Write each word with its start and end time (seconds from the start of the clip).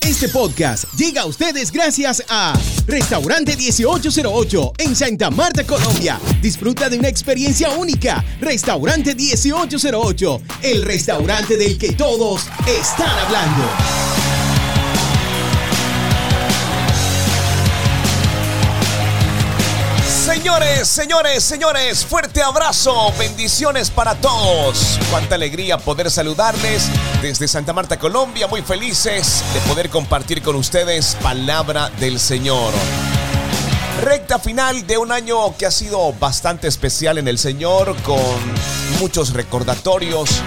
Este 0.00 0.28
podcast 0.28 0.84
llega 0.96 1.22
a 1.22 1.26
ustedes 1.26 1.70
gracias 1.70 2.22
a 2.28 2.58
Restaurante 2.86 3.56
1808 3.56 4.72
en 4.78 4.96
Santa 4.96 5.30
Marta, 5.30 5.64
Colombia. 5.64 6.18
Disfruta 6.40 6.88
de 6.88 6.98
una 6.98 7.08
experiencia 7.08 7.70
única. 7.70 8.24
Restaurante 8.40 9.14
1808, 9.14 10.40
el 10.62 10.82
restaurante 10.82 11.56
del 11.56 11.78
que 11.78 11.92
todos 11.92 12.46
están 12.66 13.10
hablando. 13.10 14.07
Señores, 20.48 20.88
señores, 20.88 21.44
señores, 21.44 22.06
fuerte 22.06 22.42
abrazo, 22.42 23.12
bendiciones 23.18 23.90
para 23.90 24.14
todos. 24.14 24.98
Cuánta 25.10 25.34
alegría 25.34 25.76
poder 25.76 26.10
saludarles 26.10 26.88
desde 27.20 27.46
Santa 27.46 27.74
Marta, 27.74 27.98
Colombia, 27.98 28.46
muy 28.46 28.62
felices 28.62 29.44
de 29.52 29.60
poder 29.68 29.90
compartir 29.90 30.40
con 30.40 30.56
ustedes 30.56 31.18
palabra 31.22 31.90
del 32.00 32.18
Señor. 32.18 32.72
Recta 34.00 34.38
final 34.38 34.86
de 34.86 34.96
un 34.96 35.12
año 35.12 35.54
que 35.58 35.66
ha 35.66 35.70
sido 35.70 36.14
bastante 36.14 36.66
especial 36.66 37.18
en 37.18 37.28
el 37.28 37.36
Señor, 37.36 37.94
con 38.00 38.18
muchos 39.00 39.34
recordatorios 39.34 40.40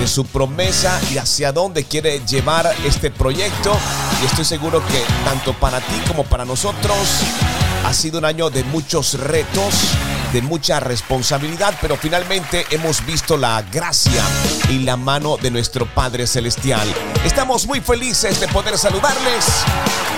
de 0.00 0.08
su 0.08 0.26
promesa 0.26 1.00
y 1.12 1.18
hacia 1.18 1.52
dónde 1.52 1.84
quiere 1.84 2.20
llevar 2.26 2.74
este 2.84 3.12
proyecto. 3.12 3.78
Y 4.20 4.26
estoy 4.26 4.44
seguro 4.44 4.84
que 4.88 5.04
tanto 5.24 5.52
para 5.52 5.78
ti 5.78 6.02
como 6.08 6.24
para 6.24 6.44
nosotros 6.44 6.96
ha 7.86 7.94
sido 7.94 8.18
un 8.18 8.24
año 8.24 8.50
de 8.50 8.64
muchos 8.64 9.14
retos, 9.14 9.92
de 10.32 10.42
mucha 10.42 10.80
responsabilidad, 10.80 11.72
pero 11.80 11.96
finalmente 11.96 12.66
hemos 12.70 13.06
visto 13.06 13.36
la 13.36 13.62
gracia 13.62 14.24
y 14.68 14.80
la 14.80 14.96
mano 14.96 15.36
de 15.36 15.52
nuestro 15.52 15.86
Padre 15.86 16.26
Celestial. 16.26 16.92
Estamos 17.24 17.64
muy 17.64 17.80
felices 17.80 18.40
de 18.40 18.48
poder 18.48 18.76
saludarles 18.76 19.46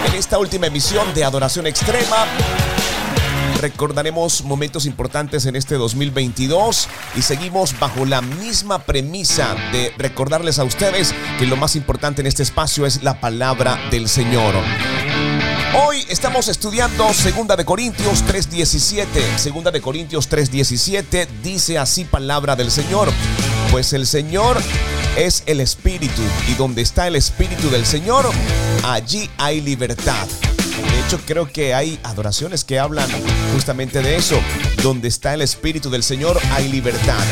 en 0.07 0.15
esta 0.15 0.39
última 0.39 0.69
emisión 0.69 1.13
de 1.13 1.25
Adoración 1.25 1.67
Extrema. 1.67 2.25
Recordaremos 3.61 4.45
momentos 4.45 4.87
importantes 4.87 5.45
en 5.45 5.55
este 5.55 5.75
2022 5.75 6.89
y 7.17 7.23
seguimos 7.23 7.79
bajo 7.79 8.07
la 8.07 8.23
misma 8.23 8.79
premisa 8.79 9.55
de 9.73 9.93
recordarles 9.99 10.59
a 10.59 10.65
ustedes 10.65 11.15
que 11.39 11.45
lo 11.45 11.57
más 11.57 11.77
importante 11.77 12.23
en 12.23 12.29
este 12.29 12.45
espacio 12.45 12.87
es 12.87 13.03
la 13.03 13.21
palabra 13.21 13.79
del 13.91 14.09
Señor. 14.09 14.55
Hoy 15.75 16.05
estamos 16.09 16.49
estudiando 16.49 17.13
Segunda 17.13 17.55
de 17.55 17.65
Corintios 17.65 18.25
3:17. 18.25 19.07
Segunda 19.37 19.71
de 19.71 19.81
Corintios 19.81 20.29
3:17 20.29 21.29
dice 21.43 21.79
así 21.79 22.05
palabra 22.05 22.57
del 22.57 22.71
Señor, 22.71 23.13
pues 23.71 23.93
el 23.93 24.07
Señor 24.07 24.57
es 25.17 25.43
el 25.47 25.61
espíritu 25.61 26.23
y 26.49 26.55
donde 26.55 26.83
está 26.83 27.07
el 27.07 27.17
espíritu 27.17 27.69
del 27.71 27.85
Señor, 27.85 28.31
allí 28.85 29.29
hay 29.37 29.61
libertad. 29.61 30.27
De 30.91 31.01
hecho, 31.01 31.21
creo 31.27 31.51
que 31.51 31.75
hay 31.75 31.99
adoraciones 32.03 32.65
que 32.65 32.79
hablan 32.79 33.09
justamente 33.53 34.01
de 34.01 34.17
eso. 34.17 34.41
Donde 34.83 35.09
está 35.09 35.35
el 35.35 35.43
Espíritu 35.43 35.91
del 35.91 36.03
Señor 36.03 36.39
hay 36.53 36.69
libertad. 36.69 37.25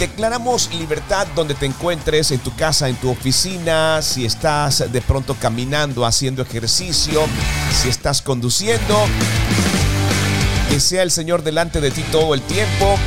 Declaramos 0.00 0.72
libertad 0.72 1.26
donde 1.36 1.52
te 1.52 1.66
encuentres, 1.66 2.30
en 2.30 2.38
tu 2.38 2.56
casa, 2.56 2.88
en 2.88 2.96
tu 2.96 3.10
oficina, 3.10 4.00
si 4.00 4.24
estás 4.24 4.90
de 4.90 5.02
pronto 5.02 5.36
caminando, 5.38 6.06
haciendo 6.06 6.40
ejercicio, 6.40 7.26
si 7.70 7.90
estás 7.90 8.22
conduciendo. 8.22 8.96
Que 10.70 10.80
sea 10.80 11.02
el 11.02 11.10
Señor 11.10 11.42
delante 11.42 11.82
de 11.82 11.90
ti 11.90 12.02
todo 12.10 12.32
el 12.32 12.40
tiempo. 12.40 12.98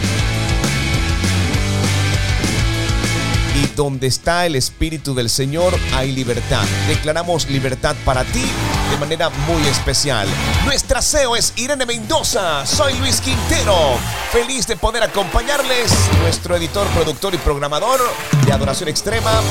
Donde 3.75 4.07
está 4.07 4.45
el 4.45 4.55
Espíritu 4.55 5.13
del 5.13 5.29
Señor 5.29 5.73
hay 5.93 6.11
libertad. 6.11 6.63
Declaramos 6.87 7.49
libertad 7.49 7.95
para 8.05 8.23
ti 8.23 8.45
de 8.91 8.97
manera 8.97 9.29
muy 9.47 9.61
especial. 9.67 10.27
Nuestra 10.65 11.01
CEO 11.01 11.35
es 11.35 11.53
Irene 11.55 11.85
Mendoza. 11.85 12.65
Soy 12.65 12.93
Luis 12.99 13.21
Quintero. 13.21 13.97
Feliz 14.31 14.67
de 14.67 14.75
poder 14.75 15.03
acompañarles. 15.03 15.91
Nuestro 16.21 16.55
editor, 16.55 16.87
productor 16.89 17.33
y 17.33 17.37
programador 17.37 17.99
de 18.45 18.51
Adoración 18.53 18.89
Extrema. 18.89 19.41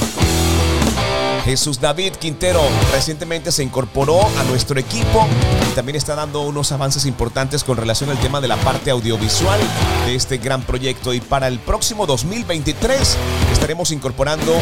Jesús 1.44 1.80
David 1.80 2.12
Quintero 2.14 2.60
recientemente 2.92 3.50
se 3.50 3.64
incorporó 3.64 4.20
a 4.38 4.44
nuestro 4.44 4.78
equipo 4.78 5.26
y 5.70 5.75
también 5.75 5.97
está 5.97 6.14
dando 6.14 6.42
unos 6.42 6.70
avances 6.70 7.04
importantes 7.04 7.64
con 7.64 7.76
relación 7.76 8.10
al 8.10 8.19
tema 8.19 8.41
de 8.41 8.48
la 8.48 8.56
parte 8.58 8.91
audiovisual 8.91 9.60
de 10.06 10.14
este 10.14 10.38
gran 10.38 10.62
proyecto 10.62 11.12
y 11.12 11.20
para 11.20 11.48
el 11.48 11.58
próximo 11.58 12.06
2023 12.06 13.16
estaremos 13.53 13.91
incorporando 13.91 14.53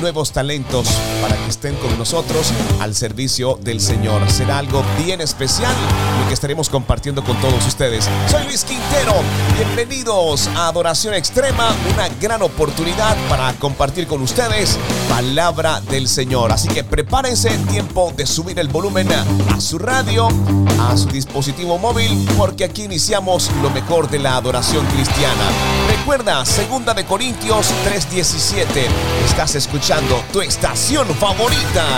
nuevos 0.00 0.32
talentos 0.32 0.88
para 1.20 1.36
que 1.36 1.48
estén 1.48 1.74
con 1.76 1.96
nosotros 1.98 2.52
al 2.80 2.94
servicio 2.94 3.58
del 3.62 3.80
Señor. 3.80 4.28
Será 4.30 4.58
algo 4.58 4.82
bien 5.04 5.20
especial 5.20 5.74
que 6.30 6.34
estaremos 6.34 6.68
compartiendo 6.68 7.24
con 7.24 7.36
todos 7.40 7.66
ustedes. 7.66 8.08
Soy 8.30 8.44
Luis 8.44 8.62
Quintero. 8.62 9.14
Bienvenidos 9.56 10.46
a 10.54 10.68
Adoración 10.68 11.12
Extrema, 11.14 11.74
una 11.92 12.08
gran 12.20 12.40
oportunidad 12.42 13.16
para 13.28 13.52
compartir 13.54 14.06
con 14.06 14.22
ustedes 14.22 14.78
palabra 15.08 15.80
del 15.80 16.06
Señor. 16.06 16.52
Así 16.52 16.68
que 16.68 16.84
prepárense 16.84 17.52
en 17.52 17.66
tiempo 17.66 18.12
de 18.16 18.26
subir 18.26 18.60
el 18.60 18.68
volumen 18.68 19.08
a 19.10 19.60
su 19.60 19.80
radio, 19.80 20.28
a 20.78 20.96
su 20.96 21.08
dispositivo 21.08 21.78
móvil, 21.78 22.28
porque 22.38 22.62
aquí 22.62 22.84
iniciamos 22.84 23.50
lo 23.60 23.70
mejor 23.70 24.08
de 24.08 24.20
la 24.20 24.36
adoración 24.36 24.86
cristiana. 24.86 25.50
Recuerda, 25.88 26.44
segunda 26.44 26.94
de 26.94 27.06
Corintios 27.06 27.72
3:17. 27.84 28.86
Estás 29.26 29.56
escuchando 29.56 30.22
tu 30.32 30.40
estación 30.42 31.08
favorita. 31.08 31.88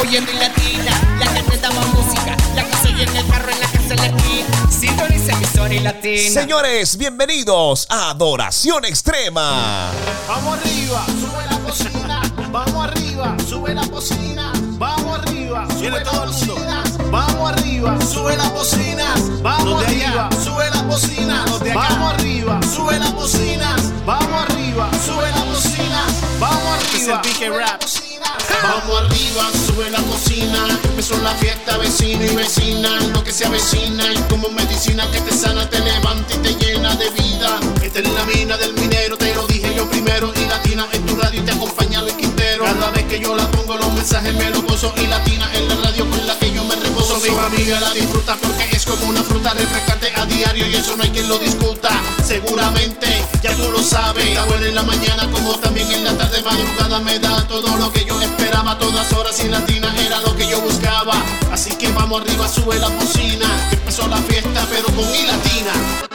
Oyendo 0.00 0.30
en 0.30 0.38
latina, 0.38 1.06
la 1.20 1.26
música, 1.70 2.36
la 2.56 2.64
que 2.64 2.76
se 2.76 2.88
en 2.88 3.16
el 3.16 3.26
carro, 3.28 3.50
en 3.50 3.60
la 3.60 3.66
casa, 3.66 3.94
en 3.94 3.96
la 3.96 4.06
esquina. 4.06 4.70
Sintoniza 4.70 5.32
emisora 5.32 5.74
y 5.74 5.80
latina. 5.80 6.40
Señores, 6.40 6.96
bienvenidos 6.96 7.86
a 7.90 8.10
Adoración 8.10 8.84
Extrema. 8.86 9.90
Vamos 10.26 10.58
arriba, 10.58 11.04
sube 11.20 11.44
la 11.50 11.58
cocina. 11.58 12.22
Vamos 12.50 12.84
arriba, 12.86 13.36
sube 13.46 13.74
la 13.74 13.86
cocina. 13.88 14.52
Vamos 14.78 15.18
arriba, 15.18 15.68
sube 15.70 15.90
la 15.90 16.04
cocina. 16.04 16.84
Vamos 17.10 17.52
arriba, 17.52 17.98
sube 18.00 18.36
la 18.36 18.50
cocina. 18.50 19.14
Vamos 19.42 19.84
arriba, 19.84 20.30
sube 20.42 20.70
la 20.70 20.82
cocina. 20.84 21.44
Vamos 21.64 22.14
arriba, 22.14 22.60
sube 22.74 22.98
la 22.98 23.12
cocina. 23.12 23.76
Vamos 24.06 24.42
arriba, 24.48 24.90
sube 25.04 25.30
la 25.30 25.44
cocina. 25.44 26.06
Vamos 26.40 26.84
Este 26.94 26.96
es 26.96 27.08
arriba. 27.08 28.15
Vamos 28.62 29.02
arriba, 29.02 29.50
sube 29.66 29.90
la 29.90 30.02
cocina. 30.02 30.66
Empezó 30.84 31.16
la 31.22 31.34
fiesta, 31.34 31.76
vecino 31.78 32.24
y 32.24 32.34
vecina. 32.34 33.00
Lo 33.12 33.22
que 33.22 33.32
se 33.32 33.46
avecina 33.46 34.12
y 34.12 34.16
como 34.28 34.48
medicina 34.48 35.08
que 35.10 35.20
te 35.20 35.32
sana, 35.32 35.68
te 35.68 35.78
levanta 35.80 36.34
y 36.34 36.38
te 36.38 36.54
llena 36.54 36.94
de 36.96 37.10
vida. 37.10 37.60
Esta 37.82 38.00
es 38.00 38.08
la 38.12 38.24
mina 38.24 38.56
del 38.56 38.74
minero, 38.74 39.16
te 39.16 39.34
lo 39.34 39.46
dije 39.46 39.74
yo 39.74 39.88
primero. 39.88 40.32
Y 40.34 40.46
latina 40.46 40.86
en 40.92 41.06
tu 41.06 41.16
radio 41.16 41.40
y 41.40 41.44
te 41.44 41.52
acompaña 41.52 42.02
Luis 42.02 42.14
Quintero. 42.14 42.64
Cada 42.64 42.90
vez 42.90 43.04
que 43.04 43.20
yo 43.20 43.34
la 43.36 43.50
pongo, 43.50 43.76
los 43.76 43.92
mensajes 43.92 44.34
me 44.34 44.50
los 44.50 44.62
gozo. 44.62 44.92
Y 44.96 45.06
latina 45.06 45.48
en 45.54 45.68
la 45.68 45.76
radio 45.76 46.08
con 46.08 46.26
la 46.26 46.38
que 46.38 46.52
yo 46.52 46.64
me 46.64 46.76
reposo. 46.76 47.20
Mi 47.20 47.30
familia 47.30 47.80
la 47.80 47.92
disfruta 47.92 48.36
porque 48.40 48.68
es 48.72 48.84
como 48.84 49.06
una 49.06 49.22
fruta 49.22 49.54
refrescante 49.54 50.12
a 50.14 50.24
diario. 50.26 50.66
Y 50.66 50.76
eso 50.76 50.96
no 50.96 51.02
hay 51.02 51.10
quien 51.10 51.28
lo 51.28 51.38
discuta. 51.38 51.90
Seguramente, 52.24 53.25
tú 53.56 53.70
lo 53.70 53.82
sabes. 53.82 54.26
Está 54.26 54.44
buena 54.44 54.66
en 54.66 54.74
la 54.74 54.82
mañana 54.82 55.28
como 55.30 55.54
también 55.58 55.90
en 55.90 56.04
la 56.04 56.16
tarde. 56.16 56.42
Madrugada 56.42 57.00
me 57.00 57.18
da 57.18 57.46
todo 57.48 57.76
lo 57.76 57.92
que 57.92 58.04
yo 58.04 58.20
esperaba. 58.20 58.78
Todas 58.78 59.12
horas 59.12 59.42
y 59.44 59.48
latina 59.48 59.94
era 59.98 60.20
lo 60.20 60.36
que 60.36 60.48
yo 60.48 60.60
buscaba. 60.60 61.14
Así 61.50 61.74
que 61.76 61.90
vamos 61.92 62.22
arriba, 62.22 62.48
sube 62.48 62.78
la 62.78 62.90
cocina. 62.90 63.46
Empezó 63.72 64.06
la 64.08 64.18
fiesta, 64.18 64.66
pero 64.70 64.86
con 64.86 65.14
y 65.14 65.26
latina. 65.26 66.05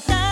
cantar. 0.00 0.23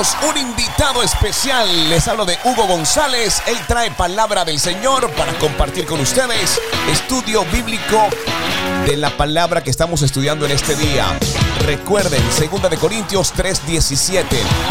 Un 0.00 0.38
invitado 0.38 1.02
especial. 1.02 1.90
Les 1.90 2.08
hablo 2.08 2.24
de 2.24 2.38
Hugo 2.44 2.66
González. 2.66 3.42
Él 3.46 3.58
trae 3.68 3.90
palabra 3.90 4.46
del 4.46 4.58
Señor 4.58 5.10
para 5.10 5.34
compartir 5.34 5.84
con 5.84 6.00
ustedes 6.00 6.58
estudio 6.90 7.44
bíblico 7.52 8.08
de 8.86 8.96
la 8.96 9.10
palabra 9.10 9.62
que 9.62 9.68
estamos 9.68 10.00
estudiando 10.00 10.46
en 10.46 10.52
este 10.52 10.74
día. 10.76 11.18
Recuerden, 11.66 12.22
2 12.50 12.70
de 12.70 12.76
Corintios 12.78 13.34
3:17, 13.34 14.24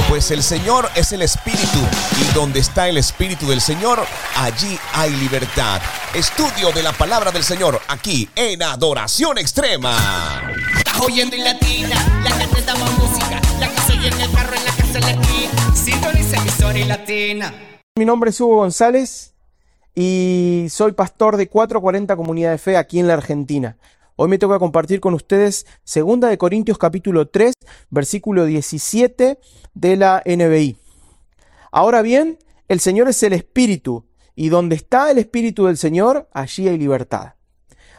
pues 0.07 0.31
el 0.31 0.41
Señor 0.41 0.89
es 0.95 1.11
el 1.11 1.21
Espíritu 1.21 1.79
y 2.19 2.33
donde 2.33 2.59
está 2.59 2.87
el 2.87 2.97
Espíritu 2.97 3.49
del 3.49 3.61
Señor, 3.61 4.03
allí 4.35 4.79
hay 4.93 5.11
libertad. 5.11 5.79
Estudio 6.15 6.71
de 6.71 6.81
la 6.81 6.93
palabra 6.93 7.29
del 7.29 7.43
Señor 7.43 7.79
aquí 7.87 8.27
en 8.35 8.63
Adoración 8.63 9.37
Extrema. 9.37 9.95
Estás 10.75 10.99
oyendo 10.99 11.35
en 11.35 11.43
la 11.43 11.59
música, 12.97 13.41
la 13.59 13.67
que 13.69 13.81
se 13.81 13.93
en 13.93 14.03
el 14.05 14.21
en 14.21 14.65
la 14.65 14.68
Mi 17.97 18.05
nombre 18.05 18.29
es 18.29 18.39
Hugo 18.39 18.55
González 18.55 19.33
y 19.95 20.67
soy 20.69 20.93
pastor 20.93 21.37
de 21.37 21.47
440 21.47 22.15
Comunidad 22.15 22.51
de 22.51 22.57
Fe 22.57 22.77
aquí 22.77 22.99
en 22.99 23.07
la 23.07 23.13
Argentina. 23.13 23.77
Hoy 24.15 24.29
me 24.29 24.37
toca 24.37 24.59
compartir 24.59 24.99
con 24.99 25.13
ustedes 25.13 25.65
2 25.93 26.19
de 26.21 26.37
Corintios 26.37 26.77
capítulo 26.77 27.27
3, 27.27 27.53
versículo 27.89 28.45
17 28.45 29.39
de 29.73 29.95
la 29.97 30.21
NBI. 30.25 30.77
Ahora 31.71 32.01
bien, 32.01 32.37
el 32.67 32.79
Señor 32.79 33.09
es 33.09 33.21
el 33.23 33.33
Espíritu, 33.33 34.05
y 34.35 34.49
donde 34.49 34.75
está 34.75 35.11
el 35.11 35.17
Espíritu 35.17 35.65
del 35.65 35.77
Señor, 35.77 36.29
allí 36.33 36.67
hay 36.67 36.77
libertad. 36.77 37.33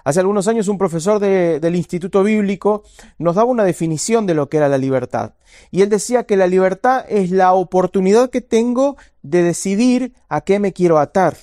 Hace 0.04 0.20
algunos 0.20 0.48
años 0.48 0.68
un 0.68 0.78
profesor 0.78 1.18
de- 1.20 1.60
del 1.60 1.76
Instituto 1.76 2.22
Bíblico 2.22 2.82
nos 3.18 3.34
daba 3.36 3.50
una 3.50 3.64
definición 3.64 4.26
de 4.26 4.34
lo 4.34 4.48
que 4.48 4.56
era 4.56 4.68
la 4.68 4.78
libertad. 4.78 5.34
Y 5.70 5.82
él 5.82 5.88
decía 5.88 6.24
que 6.24 6.36
la 6.36 6.46
libertad 6.46 7.04
es 7.08 7.30
la 7.30 7.52
oportunidad 7.52 8.30
que 8.30 8.40
tengo 8.40 8.96
de 9.22 9.42
decidir 9.42 10.14
a 10.28 10.40
qué 10.40 10.58
me 10.58 10.72
quiero 10.72 10.98
atar. 10.98 11.36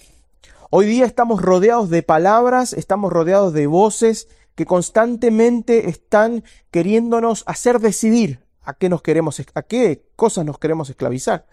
Hoy 0.70 0.86
día 0.86 1.06
estamos 1.06 1.42
rodeados 1.42 1.90
de 1.90 2.04
palabras, 2.04 2.74
estamos 2.74 3.14
rodeados 3.14 3.54
de 3.54 3.68
voces 3.68 4.28
que 4.56 4.66
constantemente 4.66 5.88
están 5.90 6.44
queriéndonos 6.72 7.44
hacer 7.46 7.80
decidir 7.80 8.40
a 8.64 8.74
qué 8.74 8.90
nos 8.90 9.02
queremos, 9.02 9.40
a 9.54 9.62
qué 9.62 10.02
cosas 10.16 10.44
nos 10.46 10.58
queremos 10.58 10.90
esclavizar. 10.90 11.46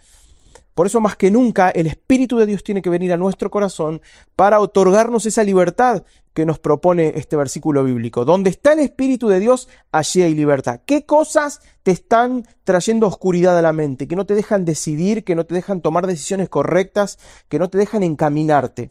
Por 0.75 0.87
eso 0.87 1.01
más 1.01 1.17
que 1.17 1.31
nunca 1.31 1.71
el 1.71 1.87
Espíritu 1.87 2.37
de 2.39 2.47
Dios 2.47 2.65
tiene 2.65 2.83
que 2.83 2.91
venir 2.91 3.13
a 3.13 3.17
nuestro 3.17 3.51
corazón 3.51 4.03
para 4.37 4.61
otorgarnos 4.61 5.27
esa 5.27 5.45
libertad 5.45 6.05
que 6.35 6.45
nos 6.45 6.59
propone 6.59 7.13
este 7.17 7.37
versículo 7.37 7.85
bíblico. 7.85 8.25
Donde 8.25 8.51
está 8.51 8.73
el 8.73 8.81
Espíritu 8.81 9.29
de 9.29 9.39
Dios, 9.39 9.69
allí 9.93 10.23
hay 10.23 10.35
libertad. 10.35 10.81
¿Qué 10.85 11.07
cosas 11.07 11.61
te 11.85 11.93
están 11.93 12.47
trayendo 12.65 13.07
oscuridad 13.07 13.57
a 13.57 13.63
la 13.63 13.73
mente? 13.73 14.09
Que 14.09 14.17
no 14.17 14.27
te 14.27 14.35
dejan 14.35 14.65
decidir, 14.65 15.23
que 15.23 15.37
no 15.37 15.47
te 15.47 15.55
dejan 15.55 15.81
tomar 15.81 16.07
decisiones 16.09 16.49
correctas, 16.49 17.19
que 17.49 17.61
no 17.61 17.71
te 17.71 17.79
dejan 17.79 18.03
encaminarte. 18.03 18.91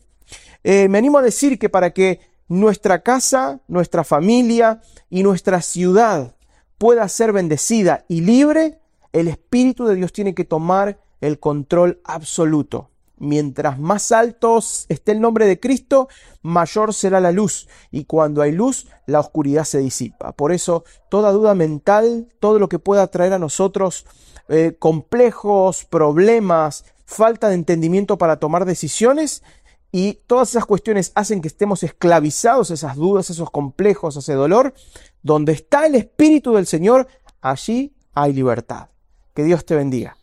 Eh, 0.63 0.87
me 0.87 0.97
animo 0.97 1.17
a 1.17 1.21
decir 1.21 1.59
que 1.59 1.67
para 1.67 1.91
que 1.91 2.21
nuestra 2.47 3.03
casa, 3.03 3.59
nuestra 3.67 4.05
familia 4.05 4.81
y 5.09 5.23
nuestra 5.23 5.61
ciudad 5.61 6.35
pueda 6.77 7.07
ser 7.09 7.33
bendecida 7.33 8.05
y 8.07 8.21
libre, 8.21 8.79
el 9.11 9.27
Espíritu 9.27 9.85
de 9.85 9.95
Dios 9.95 10.13
tiene 10.13 10.33
que 10.33 10.45
tomar 10.45 11.02
el 11.23 11.39
control 11.39 12.01
absoluto. 12.03 12.89
Mientras 13.17 13.79
más 13.79 14.11
altos 14.11 14.85
esté 14.89 15.13
el 15.13 15.21
nombre 15.21 15.45
de 15.47 15.57
Cristo, 15.57 16.09
mayor 16.41 16.93
será 16.93 17.21
la 17.21 17.31
luz. 17.31 17.69
Y 17.91 18.03
cuando 18.03 18.41
hay 18.41 18.51
luz, 18.51 18.87
la 19.05 19.21
oscuridad 19.21 19.63
se 19.63 19.79
disipa. 19.79 20.33
Por 20.33 20.51
eso, 20.51 20.83
toda 21.09 21.31
duda 21.31 21.55
mental, 21.55 22.27
todo 22.39 22.59
lo 22.59 22.67
que 22.67 22.79
pueda 22.79 23.07
traer 23.07 23.31
a 23.31 23.39
nosotros 23.39 24.05
eh, 24.49 24.75
complejos, 24.77 25.85
problemas, 25.85 26.83
falta 27.05 27.47
de 27.47 27.55
entendimiento 27.55 28.17
para 28.17 28.37
tomar 28.37 28.65
decisiones, 28.65 29.43
y 29.89 30.19
todas 30.27 30.49
esas 30.49 30.65
cuestiones 30.65 31.13
hacen 31.15 31.39
que 31.39 31.47
estemos 31.47 31.83
esclavizados, 31.83 32.71
esas 32.71 32.97
dudas, 32.97 33.29
esos 33.29 33.49
complejos, 33.51 34.17
ese 34.17 34.33
dolor. 34.33 34.73
Donde 35.21 35.53
está 35.53 35.85
el 35.85 35.95
Espíritu 35.95 36.55
del 36.55 36.65
Señor, 36.65 37.07
allí 37.41 37.95
hay 38.13 38.33
libertad. 38.33 38.89
Que 39.35 39.43
Dios 39.43 39.65
te 39.65 39.75
bendiga. 39.75 40.17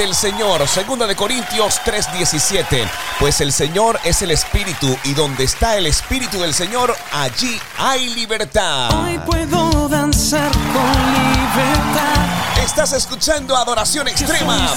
Del 0.00 0.14
Señor, 0.14 0.66
segunda 0.66 1.06
de 1.06 1.14
Corintios 1.14 1.78
3:17, 1.84 2.88
pues 3.18 3.42
el 3.42 3.52
Señor 3.52 4.00
es 4.02 4.22
el 4.22 4.30
Espíritu 4.30 4.96
y 5.04 5.12
donde 5.12 5.44
está 5.44 5.76
el 5.76 5.86
Espíritu 5.86 6.40
del 6.40 6.54
Señor, 6.54 6.96
allí 7.12 7.60
hay 7.76 8.08
libertad. 8.14 8.98
Hoy 8.98 9.18
puedo 9.26 9.90
danzar 9.90 10.50
con 10.52 11.32
libertad. 11.34 12.64
Estás 12.64 12.94
escuchando 12.94 13.54
Adoración 13.54 14.08
Extrema, 14.08 14.70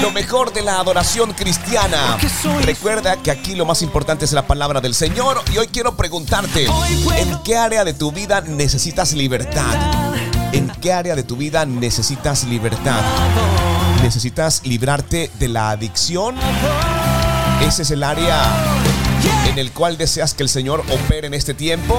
lo 0.00 0.12
mejor 0.12 0.50
de 0.50 0.62
la 0.62 0.80
adoración 0.80 1.34
cristiana. 1.34 2.16
Recuerda 2.62 3.18
que 3.18 3.30
aquí 3.30 3.54
lo 3.56 3.66
más 3.66 3.82
importante 3.82 4.24
es 4.24 4.32
la 4.32 4.46
palabra 4.46 4.80
del 4.80 4.94
Señor 4.94 5.42
y 5.52 5.58
hoy 5.58 5.66
quiero 5.66 5.94
preguntarte, 5.94 6.64
¿en 7.18 7.42
qué 7.42 7.58
área 7.58 7.84
de 7.84 7.92
tu 7.92 8.12
vida 8.12 8.40
necesitas 8.40 9.12
libertad? 9.12 9.74
¿En 10.52 10.70
qué 10.80 10.94
área 10.94 11.14
de 11.14 11.22
tu 11.22 11.36
vida 11.36 11.66
necesitas 11.66 12.44
libertad? 12.44 13.02
¿Necesitas 14.02 14.62
librarte 14.64 15.30
de 15.38 15.48
la 15.48 15.70
adicción? 15.70 16.34
¿Ese 17.66 17.82
es 17.82 17.90
el 17.90 18.02
área 18.02 18.40
en 19.46 19.58
el 19.58 19.72
cual 19.72 19.98
deseas 19.98 20.34
que 20.34 20.42
el 20.42 20.48
Señor 20.48 20.82
opere 20.90 21.26
en 21.26 21.34
este 21.34 21.54
tiempo? 21.54 21.98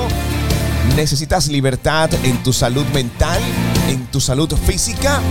¿Necesitas 0.95 1.47
libertad 1.47 2.09
en 2.23 2.41
tu 2.43 2.53
salud 2.53 2.85
mental? 2.87 3.39
¿En 3.87 4.07
tu 4.07 4.19
salud 4.19 4.53
física? 4.65 5.21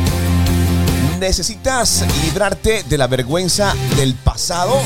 ¿Necesitas 1.19 2.05
librarte 2.25 2.85
de 2.85 2.99
la 2.99 3.07
vergüenza 3.09 3.75
del 3.97 4.15
pasado? 4.15 4.81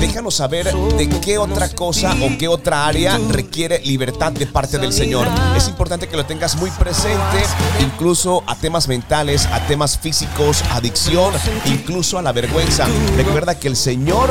Déjanos 0.00 0.34
saber 0.34 0.72
de 0.72 1.08
qué 1.20 1.38
otra 1.38 1.68
cosa 1.68 2.14
o 2.22 2.38
qué 2.38 2.48
otra 2.48 2.86
área 2.86 3.18
requiere 3.30 3.80
libertad 3.80 4.32
de 4.32 4.46
parte 4.46 4.78
del 4.78 4.92
Señor. 4.92 5.26
Es 5.56 5.68
importante 5.68 6.08
que 6.08 6.16
lo 6.16 6.26
tengas 6.26 6.56
muy 6.56 6.70
presente, 6.70 7.42
incluso 7.80 8.42
a 8.46 8.54
temas 8.56 8.88
mentales, 8.88 9.46
a 9.46 9.60
temas 9.66 9.98
físicos, 9.98 10.62
adicción, 10.70 11.32
incluso 11.66 12.18
a 12.18 12.22
la 12.22 12.32
vergüenza. 12.32 12.86
Recuerda 13.16 13.58
que 13.58 13.68
el 13.68 13.76
Señor 13.76 14.30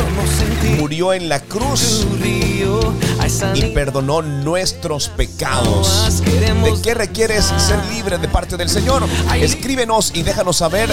murió 0.77 1.13
en 1.13 1.29
la 1.29 1.39
cruz 1.39 2.05
y 3.55 3.61
perdonó 3.73 4.21
nuestros 4.21 5.09
pecados. 5.09 6.21
¿De 6.23 6.73
qué 6.81 6.93
requieres 6.93 7.45
ser 7.57 7.83
libre 7.93 8.17
de 8.17 8.27
parte 8.27 8.57
del 8.57 8.69
Señor? 8.69 9.03
Escríbenos 9.35 10.11
y 10.13 10.23
déjanos 10.23 10.57
saber 10.57 10.89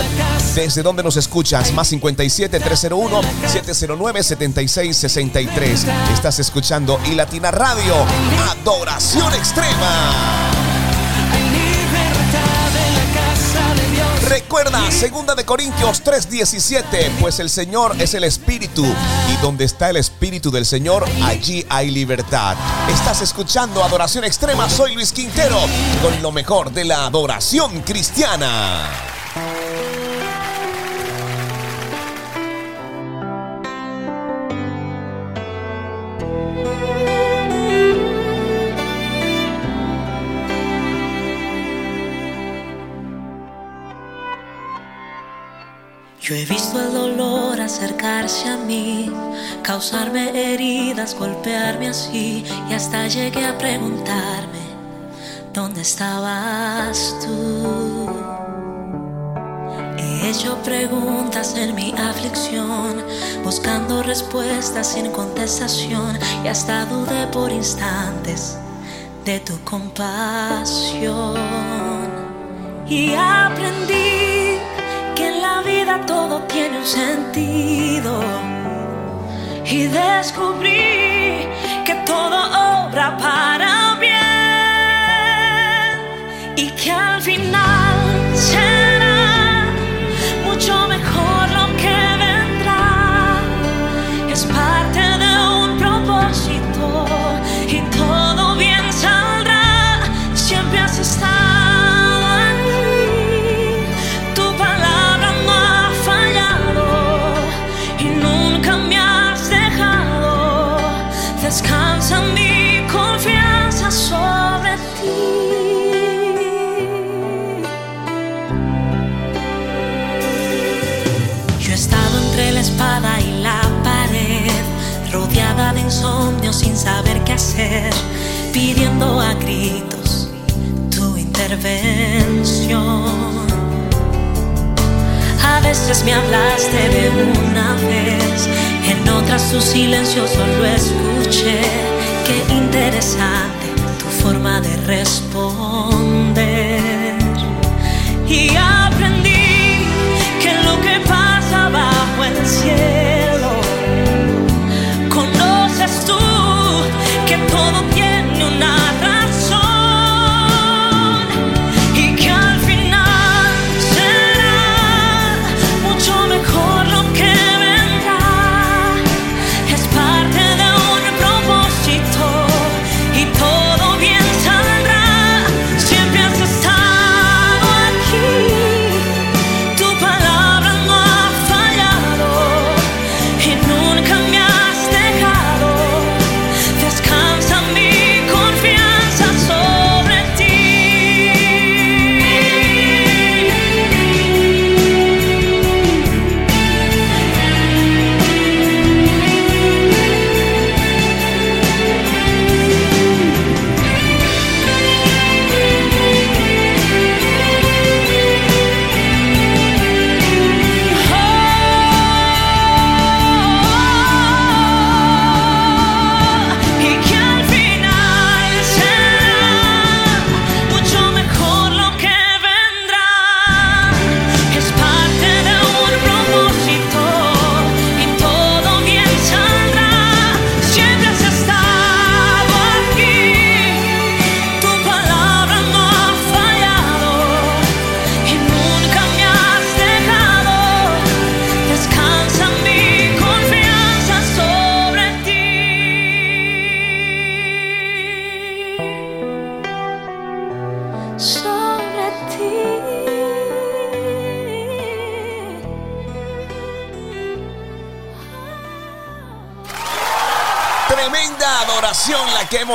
desde 0.54 0.82
dónde 0.82 1.02
nos 1.02 1.16
escuchas. 1.16 1.72
Más 1.72 1.88
57 1.88 2.60
301 2.60 3.20
709 3.46 4.22
7663. 4.68 5.86
Estás 6.12 6.38
escuchando 6.38 7.00
y 7.06 7.14
Latina 7.14 7.50
Radio, 7.50 7.94
Adoración 8.50 9.32
Extrema. 9.34 10.50
Recuerda, 14.28 14.90
segunda 14.90 15.34
de 15.34 15.44
Corintios 15.44 16.02
3:17, 16.04 17.10
pues 17.20 17.40
el 17.40 17.50
Señor 17.50 17.96
es 17.98 18.14
el 18.14 18.24
Espíritu 18.24 18.84
y 18.84 19.36
donde 19.42 19.64
está 19.64 19.90
el 19.90 19.96
Espíritu 19.96 20.50
del 20.50 20.66
Señor, 20.66 21.04
allí 21.24 21.66
hay 21.68 21.90
libertad. 21.90 22.56
Estás 22.88 23.22
escuchando 23.22 23.82
Adoración 23.82 24.24
Extrema, 24.24 24.68
soy 24.68 24.94
Luis 24.94 25.12
Quintero, 25.12 25.58
con 26.02 26.22
lo 26.22 26.30
mejor 26.30 26.70
de 26.70 26.84
la 26.84 27.06
adoración 27.06 27.80
cristiana. 27.80 29.19
Yo 46.30 46.36
he 46.36 46.44
visto 46.44 46.80
el 46.80 46.94
dolor 46.94 47.60
acercarse 47.60 48.48
a 48.48 48.56
mí, 48.56 49.10
causarme 49.64 50.30
heridas, 50.30 51.16
golpearme 51.18 51.88
así, 51.88 52.44
y 52.68 52.72
hasta 52.72 53.08
llegué 53.08 53.44
a 53.44 53.58
preguntarme, 53.58 54.60
¿dónde 55.52 55.80
estabas 55.80 57.16
tú? 57.20 58.06
He 59.98 60.30
hecho 60.30 60.56
preguntas 60.62 61.56
en 61.56 61.74
mi 61.74 61.92
aflicción, 61.98 63.02
buscando 63.42 64.04
respuestas 64.04 64.86
sin 64.86 65.10
contestación, 65.10 66.16
y 66.44 66.46
hasta 66.46 66.84
dudé 66.84 67.26
por 67.32 67.50
instantes 67.50 68.56
de 69.24 69.40
tu 69.40 69.58
compasión. 69.64 71.34
Y 72.88 73.14
aprendí 73.14 74.39
en 75.22 75.42
la 75.42 75.62
vida 75.62 76.00
todo 76.06 76.40
tiene 76.42 76.78
un 76.78 76.86
sentido. 76.86 78.20
Y 79.64 79.86
descubrí 79.86 81.48
que 81.84 81.94
todo 82.06 82.38
obra 82.86 83.16
para 83.18 83.96
bien. 84.00 84.18
Y 86.56 86.70
que 86.70 86.90
al 86.90 87.20
final 87.22 87.96
será 88.34 88.99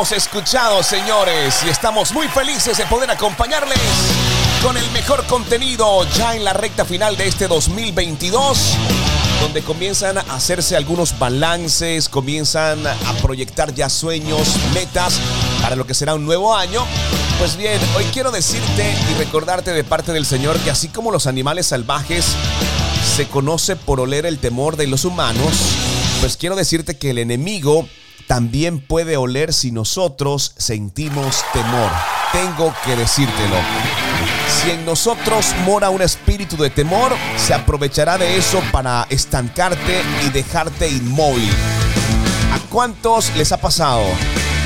hemos 0.06 0.12
escuchado, 0.12 0.84
señores. 0.84 1.64
Y 1.66 1.70
estamos 1.70 2.12
muy 2.12 2.28
felices 2.28 2.78
de 2.78 2.86
poder 2.86 3.10
acompañarles 3.10 3.80
con 4.62 4.78
el 4.78 4.92
mejor 4.92 5.26
contenido 5.26 6.04
ya 6.16 6.36
en 6.36 6.44
la 6.44 6.54
recta 6.54 6.86
final 6.86 7.18
de 7.18 7.28
este 7.28 7.48
2022. 7.48 8.78
Donde 9.42 9.64
comienzan 9.64 10.20
a 10.20 10.22
hacerse 10.22 10.76
algunos 10.76 11.18
balances, 11.18 12.08
comienzan 12.08 12.86
a 12.86 13.14
proyectar 13.22 13.74
ya 13.74 13.90
sueños, 13.90 14.56
metas 14.76 15.20
para 15.62 15.76
lo 15.76 15.88
que 15.88 15.96
será 15.96 16.14
un 16.14 16.26
nuevo 16.26 16.56
año. 16.56 16.86
Pues 17.40 17.58
bien, 17.58 17.80
hoy 17.96 18.04
quiero 18.14 18.30
decirte 18.30 18.94
y 19.12 19.14
recordarte 19.16 19.72
de 19.72 19.84
parte 19.84 20.12
del 20.14 20.28
Señor 20.28 20.60
que 20.60 20.70
así 20.70 20.90
como 20.90 21.12
los 21.12 21.26
animales 21.26 21.66
salvajes 21.68 22.26
se 23.16 23.28
conoce 23.28 23.76
por 23.76 24.00
oler 24.00 24.28
el 24.28 24.38
temor 24.38 24.78
de 24.78 24.86
los 24.86 25.04
humanos, 25.04 25.52
pues 26.22 26.38
quiero 26.38 26.56
decirte 26.56 26.98
que 26.98 27.10
el 27.10 27.18
enemigo 27.18 27.88
también 28.28 28.80
puede 28.80 29.18
oler 29.18 29.54
si 29.54 29.72
nosotros 29.72 30.54
sentimos 30.58 31.44
temor. 31.54 31.92
Tengo 32.32 32.74
que 32.84 32.96
decírtelo. 32.96 33.56
Si 34.48 34.72
en 34.72 34.86
nosotros 34.86 35.54
mora 35.66 35.90
un 35.90 36.02
espíritu 36.02 36.58
de 36.58 36.70
temor, 36.70 37.14
se 37.38 37.54
aprovechará 37.54 38.18
de 38.18 38.38
eso 38.38 38.62
para 38.72 39.06
estancarte 39.10 40.02
y 40.26 40.30
dejarte 40.30 40.90
inmóvil. 40.90 41.52
¿A 42.52 42.60
cuántos 42.70 43.36
les 43.36 43.52
ha 43.52 43.58
pasado? 43.58 44.04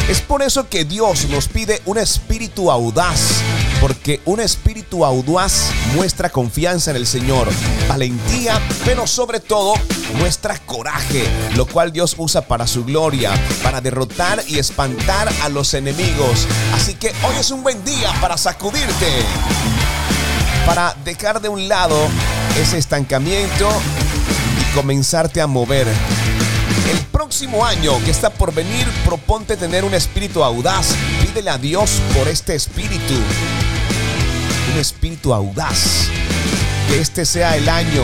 Es 0.10 0.22
por 0.22 0.42
eso 0.42 0.70
que 0.70 0.86
Dios 0.86 1.28
nos 1.30 1.48
pide 1.48 1.82
un 1.86 1.98
espíritu 1.98 2.72
audaz, 2.72 3.42
porque 3.82 4.20
un 4.26 4.40
espíritu 4.40 5.06
audaz 5.06 5.72
muestra 5.96 6.30
confianza 6.30 6.92
en 6.92 6.98
el 6.98 7.08
Señor, 7.08 7.48
valentía, 7.88 8.60
pero 8.86 9.08
sobre 9.08 9.40
todo 9.40 9.74
muestra 10.18 10.58
coraje, 10.66 11.24
lo 11.56 11.66
cual 11.66 11.92
Dios 11.92 12.16
usa 12.18 12.42
para 12.42 12.68
su 12.68 12.84
gloria, 12.84 13.32
para 13.64 13.82
derrotar 13.82 14.44
y 14.48 14.60
espantar 14.60 15.30
a 15.42 15.50
los 15.50 15.74
enemigos. 15.74 16.48
Así 16.74 16.96
que 16.96 17.10
hoy 17.24 17.36
es 17.40 17.52
un 17.52 17.64
buen 17.64 17.84
día 17.86 18.12
para 18.22 18.38
sacudirte, 18.38 19.08
para 20.66 20.96
dejar 21.06 21.42
de 21.42 21.50
un 21.50 21.68
lado 21.68 21.96
ese 22.60 22.78
estancamiento 22.78 23.70
y 24.60 24.76
comenzarte 24.76 25.42
a 25.42 25.48
mover. 25.48 25.88
El 26.90 26.98
próximo 27.12 27.66
año 27.66 27.92
que 28.04 28.12
está 28.12 28.30
por 28.30 28.54
venir, 28.54 28.88
proponte 29.06 29.56
tener 29.56 29.84
un 29.84 29.94
espíritu 29.94 30.44
audaz. 30.44 30.96
Pídele 31.22 31.52
a 31.52 31.58
Dios 31.58 32.02
por 32.16 32.28
este 32.28 32.56
espíritu. 32.56 33.14
Un 34.72 34.78
espíritu 34.78 35.34
audaz. 35.34 36.08
Que 36.88 37.00
este 37.00 37.26
sea 37.26 37.56
el 37.58 37.68
año 37.70 38.04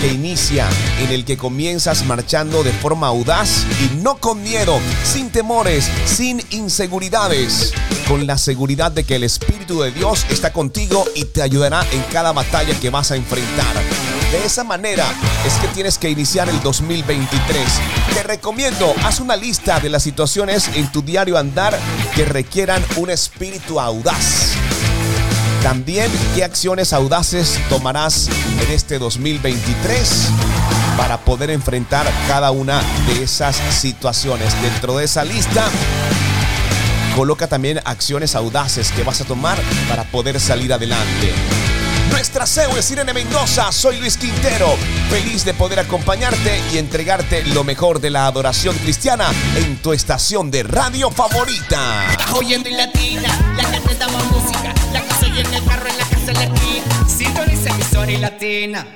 que 0.00 0.08
inicia, 0.08 0.68
en 1.00 1.10
el 1.10 1.24
que 1.24 1.36
comienzas 1.36 2.06
marchando 2.06 2.62
de 2.62 2.72
forma 2.72 3.08
audaz 3.08 3.66
y 3.80 3.96
no 3.96 4.16
con 4.16 4.42
miedo, 4.42 4.78
sin 5.04 5.30
temores, 5.30 5.90
sin 6.06 6.42
inseguridades, 6.50 7.74
con 8.08 8.26
la 8.26 8.38
seguridad 8.38 8.90
de 8.92 9.04
que 9.04 9.16
el 9.16 9.24
Espíritu 9.24 9.82
de 9.82 9.90
Dios 9.90 10.24
está 10.30 10.52
contigo 10.52 11.04
y 11.14 11.26
te 11.26 11.42
ayudará 11.42 11.84
en 11.92 12.02
cada 12.12 12.32
batalla 12.32 12.74
que 12.80 12.88
vas 12.88 13.10
a 13.10 13.16
enfrentar. 13.16 13.74
De 14.32 14.44
esa 14.46 14.64
manera 14.64 15.04
es 15.44 15.54
que 15.54 15.68
tienes 15.68 15.98
que 15.98 16.08
iniciar 16.08 16.48
el 16.48 16.62
2023. 16.62 17.60
Te 18.14 18.22
recomiendo, 18.22 18.94
haz 19.04 19.20
una 19.20 19.36
lista 19.36 19.80
de 19.80 19.90
las 19.90 20.02
situaciones 20.02 20.70
en 20.76 20.90
tu 20.92 21.02
diario 21.02 21.36
andar 21.36 21.78
que 22.14 22.24
requieran 22.24 22.82
un 22.96 23.10
espíritu 23.10 23.80
audaz. 23.80 24.54
También 25.62 26.10
qué 26.34 26.42
acciones 26.42 26.92
audaces 26.92 27.58
tomarás 27.68 28.28
en 28.62 28.72
este 28.72 28.98
2023 28.98 30.28
para 30.96 31.18
poder 31.18 31.50
enfrentar 31.50 32.10
cada 32.26 32.50
una 32.50 32.82
de 33.06 33.22
esas 33.22 33.56
situaciones. 33.56 34.60
Dentro 34.62 34.96
de 34.96 35.04
esa 35.04 35.22
lista, 35.22 35.64
coloca 37.14 37.46
también 37.46 37.80
acciones 37.84 38.34
audaces 38.34 38.90
que 38.92 39.02
vas 39.02 39.20
a 39.20 39.24
tomar 39.24 39.58
para 39.88 40.04
poder 40.04 40.40
salir 40.40 40.72
adelante. 40.72 41.32
Nuestra 42.10 42.46
CEO 42.46 42.76
es 42.76 42.90
Irene 42.90 43.12
Mendoza, 43.12 43.70
soy 43.70 43.98
Luis 43.98 44.16
Quintero, 44.16 44.76
feliz 45.10 45.44
de 45.44 45.54
poder 45.54 45.80
acompañarte 45.80 46.60
y 46.72 46.78
entregarte 46.78 47.44
lo 47.46 47.64
mejor 47.64 48.00
de 48.00 48.10
la 48.10 48.26
adoración 48.26 48.76
cristiana 48.78 49.26
en 49.56 49.76
tu 49.76 49.92
estación 49.92 50.50
de 50.50 50.62
radio 50.62 51.10
favorita. 51.10 52.06
Oyendo 52.34 52.68
en 52.68 52.78
latina, 52.78 53.54
la 53.56 54.08
música, 54.08 54.74
la 54.92 55.09
en 55.40 55.54
el 55.54 55.64
carro, 55.64 55.88
en 55.88 55.98
la 55.98 56.04
casa, 56.04 56.30
en 56.32 56.34
la 56.34 56.44
esquina. 56.44 57.08
Sintoniza 57.08 57.70
emisora 57.70 58.12
y 58.12 58.16
latina. 58.18 58.86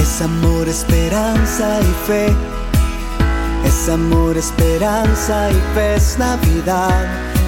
Es 0.00 0.20
amor, 0.20 0.68
esperanza 0.68 1.80
y 1.80 2.06
fe. 2.06 2.34
Es 3.66 3.88
amor, 3.88 4.36
esperanza 4.36 5.50
y 5.50 5.74
fe. 5.74 5.96
Es 5.96 6.18
Navidad, 6.18 7.06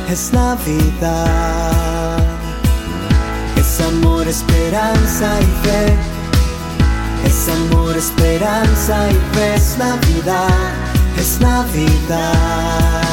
es 0.08 0.32
Navidad. 0.32 1.85
Amor, 4.26 4.34
esperanza 4.34 5.40
y 5.40 5.44
fe. 5.64 5.96
Es 7.24 7.48
amor, 7.48 7.96
esperanza 7.96 9.08
y 9.08 9.36
fe. 9.36 9.54
Es 9.54 9.78
Navidad, 9.78 10.48
es 11.16 11.40
Navidad. 11.40 13.05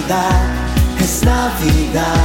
Navidad, 0.00 0.98
es 0.98 1.22
Navidad. 1.24 2.19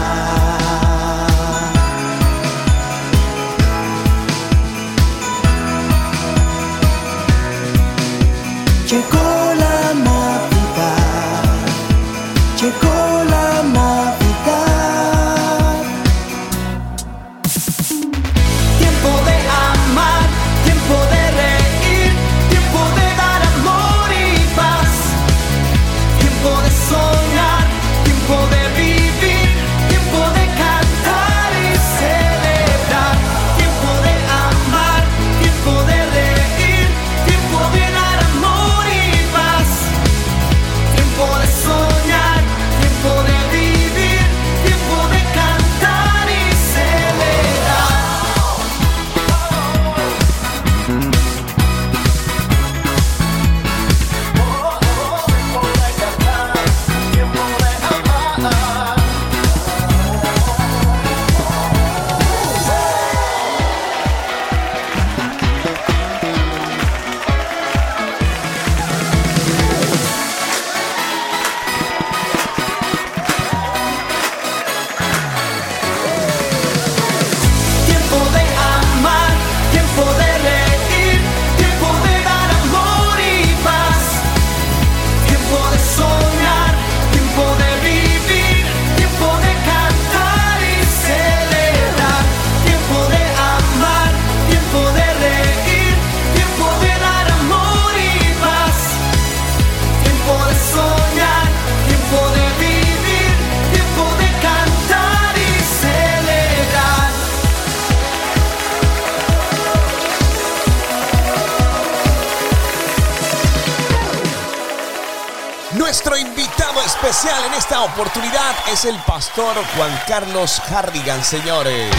Juan 119.36 120.00
Carlos 120.08 120.62
Harrigan, 120.70 121.22
señores. 121.22 121.94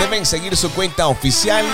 Deben 0.00 0.24
seguir 0.24 0.56
su 0.56 0.70
cuenta 0.70 1.06
oficial 1.06 1.66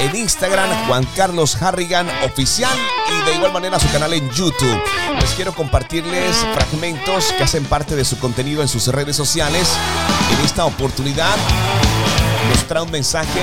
en 0.00 0.16
Instagram, 0.16 0.88
Juan 0.88 1.06
Carlos 1.14 1.60
Harrigan 1.62 2.08
Oficial, 2.24 2.76
y 3.08 3.24
de 3.24 3.36
igual 3.36 3.52
manera 3.52 3.78
su 3.78 3.88
canal 3.92 4.12
en 4.14 4.28
YouTube. 4.30 4.82
Les 5.20 5.30
quiero 5.34 5.54
compartirles 5.54 6.44
fragmentos 6.54 7.32
que 7.38 7.44
hacen 7.44 7.64
parte 7.66 7.94
de 7.94 8.04
su 8.04 8.18
contenido 8.18 8.62
en 8.62 8.68
sus 8.68 8.88
redes 8.88 9.14
sociales. 9.14 9.68
En 10.32 10.44
esta 10.44 10.64
oportunidad 10.64 11.36
nos 12.50 12.66
trae 12.66 12.82
un 12.82 12.90
mensaje 12.90 13.42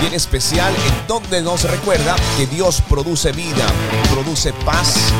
bien 0.00 0.14
especial 0.14 0.74
en 0.74 1.06
donde 1.06 1.42
nos 1.42 1.62
recuerda 1.62 2.16
que 2.36 2.48
Dios 2.48 2.82
produce 2.88 3.30
vida, 3.30 3.66
produce 4.10 4.52
paz 4.64 5.12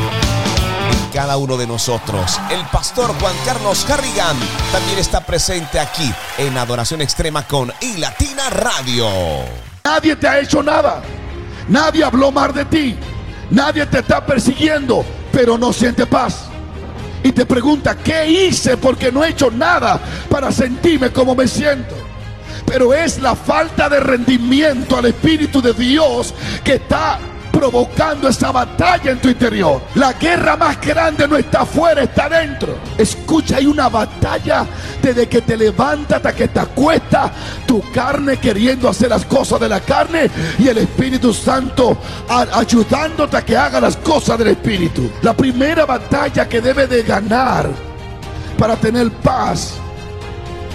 cada 1.08 1.36
uno 1.36 1.56
de 1.56 1.66
nosotros. 1.66 2.38
El 2.50 2.64
pastor 2.66 3.12
Juan 3.20 3.34
Carlos 3.44 3.88
Harrigan 3.90 4.36
también 4.72 4.98
está 4.98 5.20
presente 5.20 5.78
aquí 5.80 6.12
en 6.38 6.56
Adoración 6.56 7.00
Extrema 7.00 7.46
con 7.46 7.72
I 7.80 7.96
Latina 7.98 8.50
Radio. 8.50 9.06
Nadie 9.84 10.16
te 10.16 10.28
ha 10.28 10.40
hecho 10.40 10.62
nada. 10.62 11.02
Nadie 11.68 12.04
habló 12.04 12.30
mal 12.30 12.52
de 12.52 12.64
ti. 12.64 12.96
Nadie 13.50 13.86
te 13.86 14.00
está 14.00 14.24
persiguiendo, 14.24 15.04
pero 15.32 15.56
no 15.56 15.72
siente 15.72 16.06
paz. 16.06 16.48
Y 17.22 17.32
te 17.32 17.46
pregunta, 17.46 17.96
¿qué 17.96 18.26
hice? 18.26 18.76
Porque 18.76 19.10
no 19.10 19.24
he 19.24 19.30
hecho 19.30 19.50
nada 19.50 20.00
para 20.30 20.52
sentirme 20.52 21.10
como 21.10 21.34
me 21.34 21.48
siento. 21.48 21.94
Pero 22.66 22.92
es 22.92 23.18
la 23.20 23.34
falta 23.34 23.88
de 23.88 24.00
rendimiento 24.00 24.96
al 24.96 25.06
Espíritu 25.06 25.62
de 25.62 25.72
Dios 25.72 26.34
que 26.62 26.74
está 26.74 27.18
provocando 27.58 28.28
esa 28.28 28.52
batalla 28.52 29.10
en 29.10 29.20
tu 29.20 29.28
interior. 29.28 29.82
La 29.96 30.12
guerra 30.12 30.56
más 30.56 30.80
grande 30.80 31.26
no 31.26 31.36
está 31.36 31.62
afuera, 31.62 32.04
está 32.04 32.28
dentro. 32.28 32.78
Escucha, 32.96 33.56
hay 33.56 33.66
una 33.66 33.88
batalla 33.88 34.64
desde 35.02 35.28
que 35.28 35.42
te 35.42 35.56
levantas 35.56 36.18
hasta 36.18 36.32
que 36.32 36.46
te 36.46 36.60
acuestas. 36.60 37.32
Tu 37.66 37.82
carne 37.90 38.36
queriendo 38.36 38.88
hacer 38.88 39.08
las 39.08 39.24
cosas 39.24 39.58
de 39.58 39.68
la 39.68 39.80
carne 39.80 40.30
y 40.56 40.68
el 40.68 40.78
Espíritu 40.78 41.34
Santo 41.34 41.98
ayudándote 42.28 43.36
a 43.36 43.44
que 43.44 43.56
haga 43.56 43.80
las 43.80 43.96
cosas 43.96 44.38
del 44.38 44.48
Espíritu. 44.48 45.10
La 45.22 45.34
primera 45.34 45.84
batalla 45.84 46.48
que 46.48 46.60
debe 46.60 46.86
de 46.86 47.02
ganar 47.02 47.68
para 48.56 48.76
tener 48.76 49.10
paz 49.10 49.74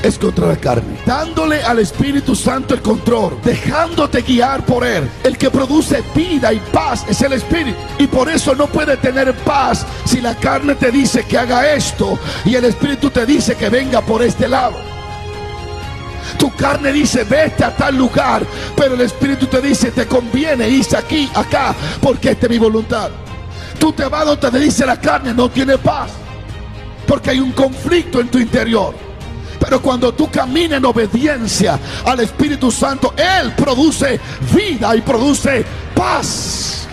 es 0.04 0.20
contra 0.20 0.48
la 0.48 0.58
carne. 0.58 1.00
Dándole 1.06 1.64
al 1.64 1.80
Espíritu 1.80 2.36
Santo 2.36 2.74
el 2.76 2.82
control, 2.82 3.40
dejándote 3.44 4.22
guiar 4.22 4.66
por 4.66 4.86
Él. 4.86 5.10
El 5.24 5.38
que 5.38 5.50
produce 5.50 6.04
vida 6.14 6.54
y 6.54 6.60
paz 6.72 7.06
es 7.08 7.22
el 7.22 7.34
Espíritu. 7.34 7.78
Y 7.98 8.08
por 8.08 8.30
eso 8.30 8.54
no 8.54 8.68
puede 8.68 8.98
tener 8.98 9.34
paz 9.38 9.86
si 10.06 10.22
la 10.22 10.36
carne 10.36 10.76
te 10.76 10.92
dice 10.92 11.26
que 11.26 11.38
haga 11.38 11.74
esto 11.74 12.20
y 12.46 12.56
el 12.56 12.66
Espíritu 12.66 13.10
te 13.10 13.26
dice 13.26 13.56
que 13.56 13.70
venga 13.70 14.02
por 14.02 14.22
este 14.22 14.48
lado. 14.48 14.76
Tu 16.38 16.54
carne 16.56 16.92
dice, 16.92 17.24
vete 17.24 17.64
a 17.64 17.76
tal 17.76 17.98
lugar, 17.98 18.46
pero 18.76 18.96
el 18.96 19.02
Espíritu 19.02 19.48
te 19.48 19.62
dice, 19.62 19.92
te 19.92 20.08
conviene 20.08 20.68
irse 20.68 20.98
aquí, 20.98 21.30
acá, 21.34 21.74
porque 22.02 22.32
esta 22.32 22.48
es 22.48 22.50
mi 22.50 22.58
voluntad. 22.58 23.10
Tú 23.80 23.94
te 23.94 24.06
vas 24.06 24.26
donde 24.26 24.52
te 24.52 24.60
dice 24.60 24.86
la 24.86 25.00
carne, 25.00 25.34
no 25.34 25.50
tiene 25.50 25.78
paz, 25.78 26.12
porque 27.08 27.32
hay 27.32 27.40
un 27.40 27.52
conflicto 27.52 28.20
en 28.20 28.30
tu 28.30 28.40
interior. 28.40 29.13
Pero 29.64 29.82
cuando 29.82 30.14
tú 30.14 30.30
caminas 30.30 30.80
en 30.80 30.86
obediencia 30.86 31.80
al 32.06 32.20
Espíritu 32.20 32.70
Santo, 32.70 33.14
Él 33.16 33.54
produce 33.54 34.20
vida 34.54 34.94
y 34.94 35.02
produce 35.02 35.66
paz. 35.96 36.86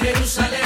Jerusalén. 0.00 0.65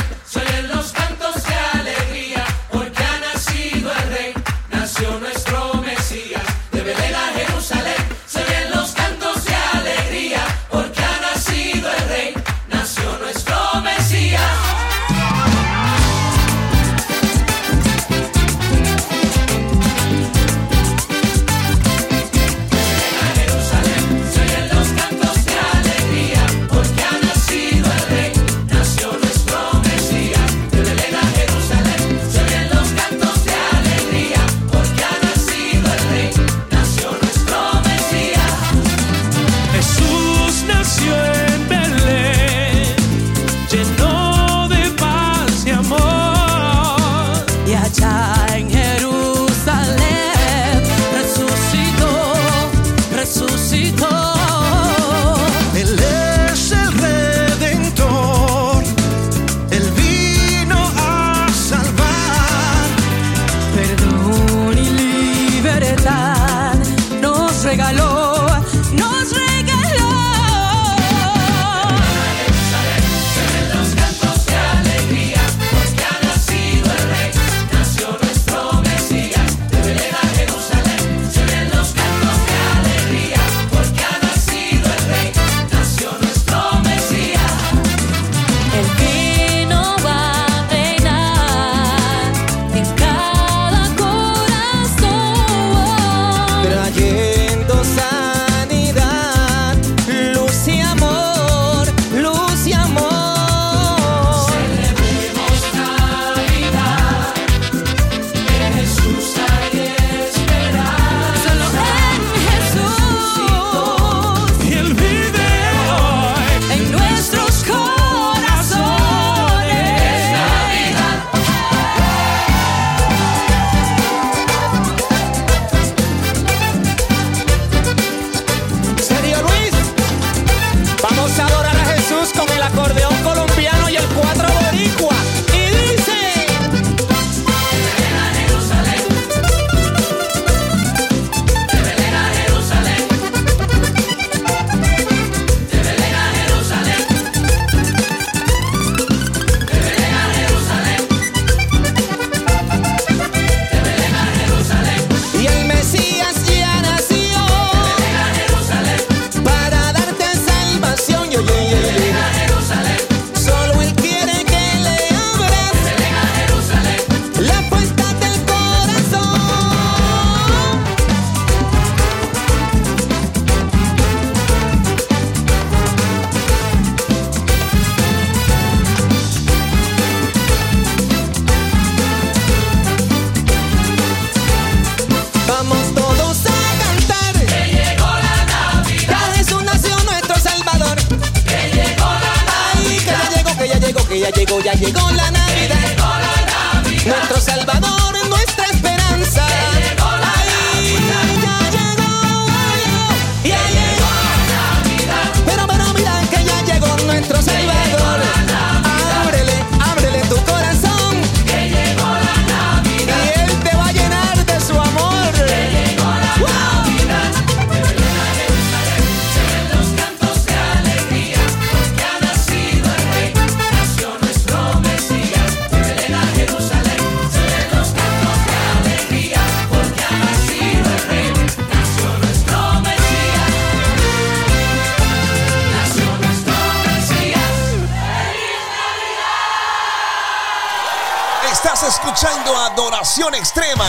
extrema. 243.28 243.86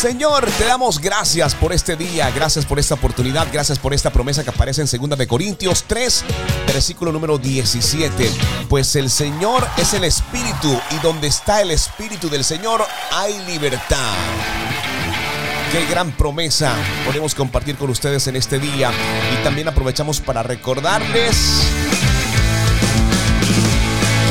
Señor, 0.00 0.44
te 0.58 0.64
damos 0.64 0.98
gracias 0.98 1.54
por 1.54 1.72
este 1.72 1.94
día, 1.94 2.30
gracias 2.32 2.66
por 2.66 2.80
esta 2.80 2.94
oportunidad, 2.94 3.46
gracias 3.52 3.78
por 3.78 3.94
esta 3.94 4.10
promesa 4.10 4.42
que 4.42 4.50
aparece 4.50 4.82
en 4.82 5.08
2 5.08 5.26
Corintios 5.26 5.84
3, 5.86 6.24
versículo 6.66 7.12
número 7.12 7.38
17. 7.38 8.30
Pues 8.68 8.96
el 8.96 9.08
Señor 9.10 9.66
es 9.76 9.94
el 9.94 10.04
espíritu 10.04 10.76
y 10.90 10.96
donde 11.02 11.28
está 11.28 11.62
el 11.62 11.70
espíritu 11.70 12.28
del 12.28 12.42
Señor 12.42 12.84
hay 13.12 13.38
libertad. 13.46 14.14
Qué 15.70 15.86
gran 15.86 16.10
promesa 16.12 16.74
podemos 17.06 17.34
compartir 17.34 17.76
con 17.76 17.88
ustedes 17.88 18.26
en 18.26 18.36
este 18.36 18.58
día 18.58 18.90
y 19.32 19.44
también 19.44 19.68
aprovechamos 19.68 20.20
para 20.20 20.42
recordarles 20.42 21.62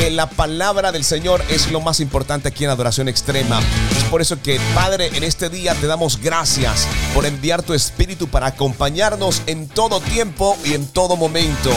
que 0.01 0.09
la 0.09 0.27
palabra 0.27 0.91
del 0.91 1.03
Señor 1.03 1.43
es 1.47 1.71
lo 1.71 1.79
más 1.79 1.99
importante 1.99 2.47
aquí 2.47 2.63
en 2.63 2.71
Adoración 2.71 3.07
Extrema. 3.07 3.59
Es 3.95 4.03
por 4.05 4.19
eso 4.19 4.41
que, 4.41 4.59
Padre, 4.73 5.11
en 5.13 5.23
este 5.23 5.47
día 5.47 5.75
te 5.75 5.85
damos 5.85 6.19
gracias 6.19 6.87
por 7.13 7.27
enviar 7.27 7.61
tu 7.61 7.75
Espíritu 7.75 8.27
para 8.27 8.47
acompañarnos 8.47 9.43
en 9.45 9.67
todo 9.67 10.01
tiempo 10.01 10.57
y 10.65 10.73
en 10.73 10.87
todo 10.87 11.17
momento. 11.17 11.69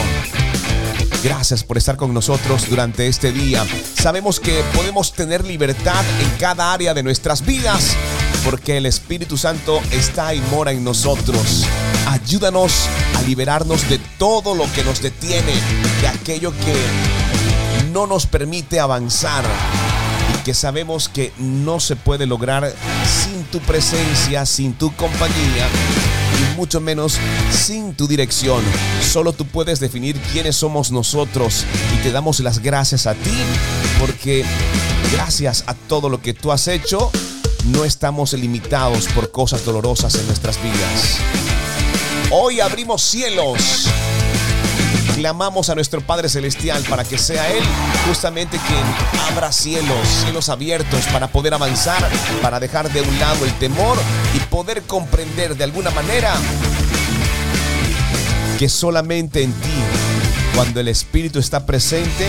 Gracias 1.23 1.65
por 1.65 1.77
estar 1.77 1.99
con 1.99 2.15
nosotros 2.15 2.71
durante 2.71 3.09
este 3.09 3.31
día. 3.31 3.63
Sabemos 4.01 4.41
que 4.41 4.63
podemos 4.75 5.13
tener 5.13 5.45
libertad 5.45 6.03
en 6.23 6.31
cada 6.39 6.73
área 6.73 6.95
de 6.95 7.03
nuestras 7.03 7.45
vidas 7.45 7.95
porque 8.43 8.79
el 8.79 8.87
Espíritu 8.87 9.37
Santo 9.37 9.83
está 9.91 10.35
y 10.35 10.41
mora 10.51 10.73
en 10.73 10.83
nosotros. 10.83 11.67
Ayúdanos 12.07 12.89
a 13.17 13.23
liberarnos 13.23 13.87
de 13.91 13.99
todo 14.19 14.55
lo 14.55 14.65
que 14.73 14.83
nos 14.83 15.03
detiene, 15.03 15.53
de 16.01 16.09
aquello 16.09 16.53
que 16.53 16.75
no 17.95 18.09
nos 18.09 18.27
permite 18.27 18.81
avanzar 18.81 19.45
y 20.35 20.43
que 20.43 20.53
sabemos 20.53 21.09
que 21.09 21.33
no 21.39 21.79
se 21.79 21.95
puede 21.95 22.27
lograr 22.27 22.75
sin 23.23 23.45
tu 23.45 23.61
presencia, 23.61 24.45
sin 24.47 24.75
tu 24.75 24.93
compañía 24.97 25.69
y 26.41 26.57
mucho 26.57 26.81
menos 26.81 27.21
sin 27.53 27.95
tu 27.95 28.09
dirección. 28.09 28.65
Solo 29.01 29.33
tú 29.33 29.47
puedes 29.47 29.79
definir 29.79 30.21
quiénes 30.33 30.57
somos 30.57 30.91
nosotros 30.91 31.65
y 31.95 32.03
te 32.03 32.11
damos 32.11 32.41
las 32.41 32.59
gracias 32.59 33.07
a 33.07 33.15
ti 33.15 33.31
porque 34.01 34.45
gracias 35.13 35.63
a 35.69 35.75
todo 35.75 36.09
lo 36.09 36.21
que 36.21 36.35
tú 36.35 36.51
has 36.51 36.67
hecho, 36.67 37.13
no 37.67 37.85
estamos 37.85 38.33
limitados 38.33 39.07
por 39.15 39.31
cosas 39.31 39.65
dolorosas 39.65 40.17
en 40.17 40.27
nuestras 40.27 40.61
vidas. 40.61 41.19
Hoy 42.33 42.59
abrimos 42.59 43.03
cielos. 43.03 43.89
Clamamos 45.15 45.71
a 45.71 45.77
nuestro 45.77 46.01
Padre 46.01 46.29
Celestial 46.29 46.83
para 46.89 47.05
que 47.05 47.19
sea 47.19 47.49
Él 47.53 47.63
justamente 48.07 48.59
quien 48.59 49.33
abra 49.33 49.53
cielos, 49.53 50.09
cielos 50.23 50.49
abiertos 50.49 51.07
para 51.13 51.29
poder 51.29 51.55
avanzar, 51.55 52.03
para 52.43 52.59
dejar 52.59 52.93
de 52.93 53.01
un 53.01 53.21
lado 53.21 53.45
el 53.45 53.53
temor 53.59 53.97
y 54.35 54.41
poder 54.47 54.83
comprender 54.83 55.57
de 55.57 55.65
alguna 55.65 55.91
manera 55.91 56.35
que 58.59 58.69
solamente 58.69 59.43
en 59.43 59.53
ti, 59.53 59.75
cuando 60.55 60.81
el 60.81 60.89
Espíritu 60.89 61.39
está 61.39 61.65
presente, 61.65 62.29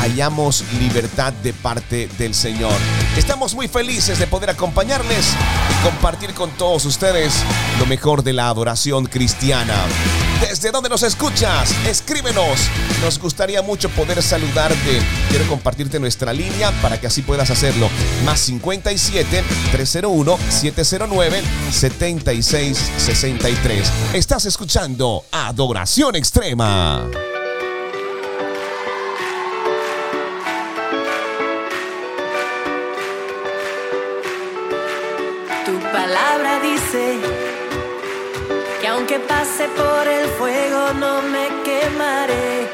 hallamos 0.00 0.64
libertad 0.78 1.32
de 1.32 1.52
parte 1.52 2.08
del 2.18 2.34
Señor. 2.34 2.74
Estamos 3.16 3.54
muy 3.54 3.66
felices 3.66 4.18
de 4.20 4.28
poder 4.28 4.50
acompañarles 4.50 5.34
y 5.70 5.84
compartir 5.84 6.34
con 6.34 6.50
todos 6.52 6.84
ustedes 6.84 7.34
lo 7.80 7.86
mejor 7.86 8.22
de 8.22 8.32
la 8.32 8.48
adoración 8.48 9.06
cristiana. 9.06 9.74
¿Desde 10.40 10.70
dónde 10.70 10.88
nos 10.88 11.02
escuchas? 11.02 11.74
Escríbenos. 11.86 12.58
Nos 13.02 13.18
gustaría 13.18 13.60
mucho 13.62 13.88
poder 13.90 14.22
saludarte. 14.22 15.02
Quiero 15.28 15.46
compartirte 15.48 15.98
nuestra 16.00 16.32
línea 16.32 16.70
para 16.80 16.98
que 17.00 17.06
así 17.06 17.22
puedas 17.22 17.50
hacerlo. 17.50 17.88
Más 18.24 18.40
57 18.40 19.44
301 19.72 20.38
709 20.48 21.42
7663. 21.70 23.92
Estás 24.14 24.46
escuchando 24.46 25.24
Adoración 25.30 26.16
Extrema. 26.16 27.06
Pase 39.60 39.68
por 39.76 40.08
el 40.08 40.26
fuego 40.38 40.92
no 40.94 41.22
me 41.22 41.48
quemaré. 41.64 42.68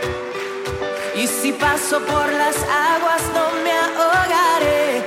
Y 1.16 1.26
si 1.26 1.52
paso 1.52 2.00
por 2.00 2.32
las 2.32 2.56
aguas 2.56 3.22
no 3.34 3.50
me 3.64 3.72
ahogaré. 3.72 5.04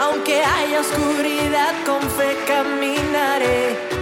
Aunque 0.00 0.42
haya 0.42 0.80
oscuridad 0.80 1.74
con 1.84 2.00
fe 2.10 2.36
caminaré. 2.46 3.93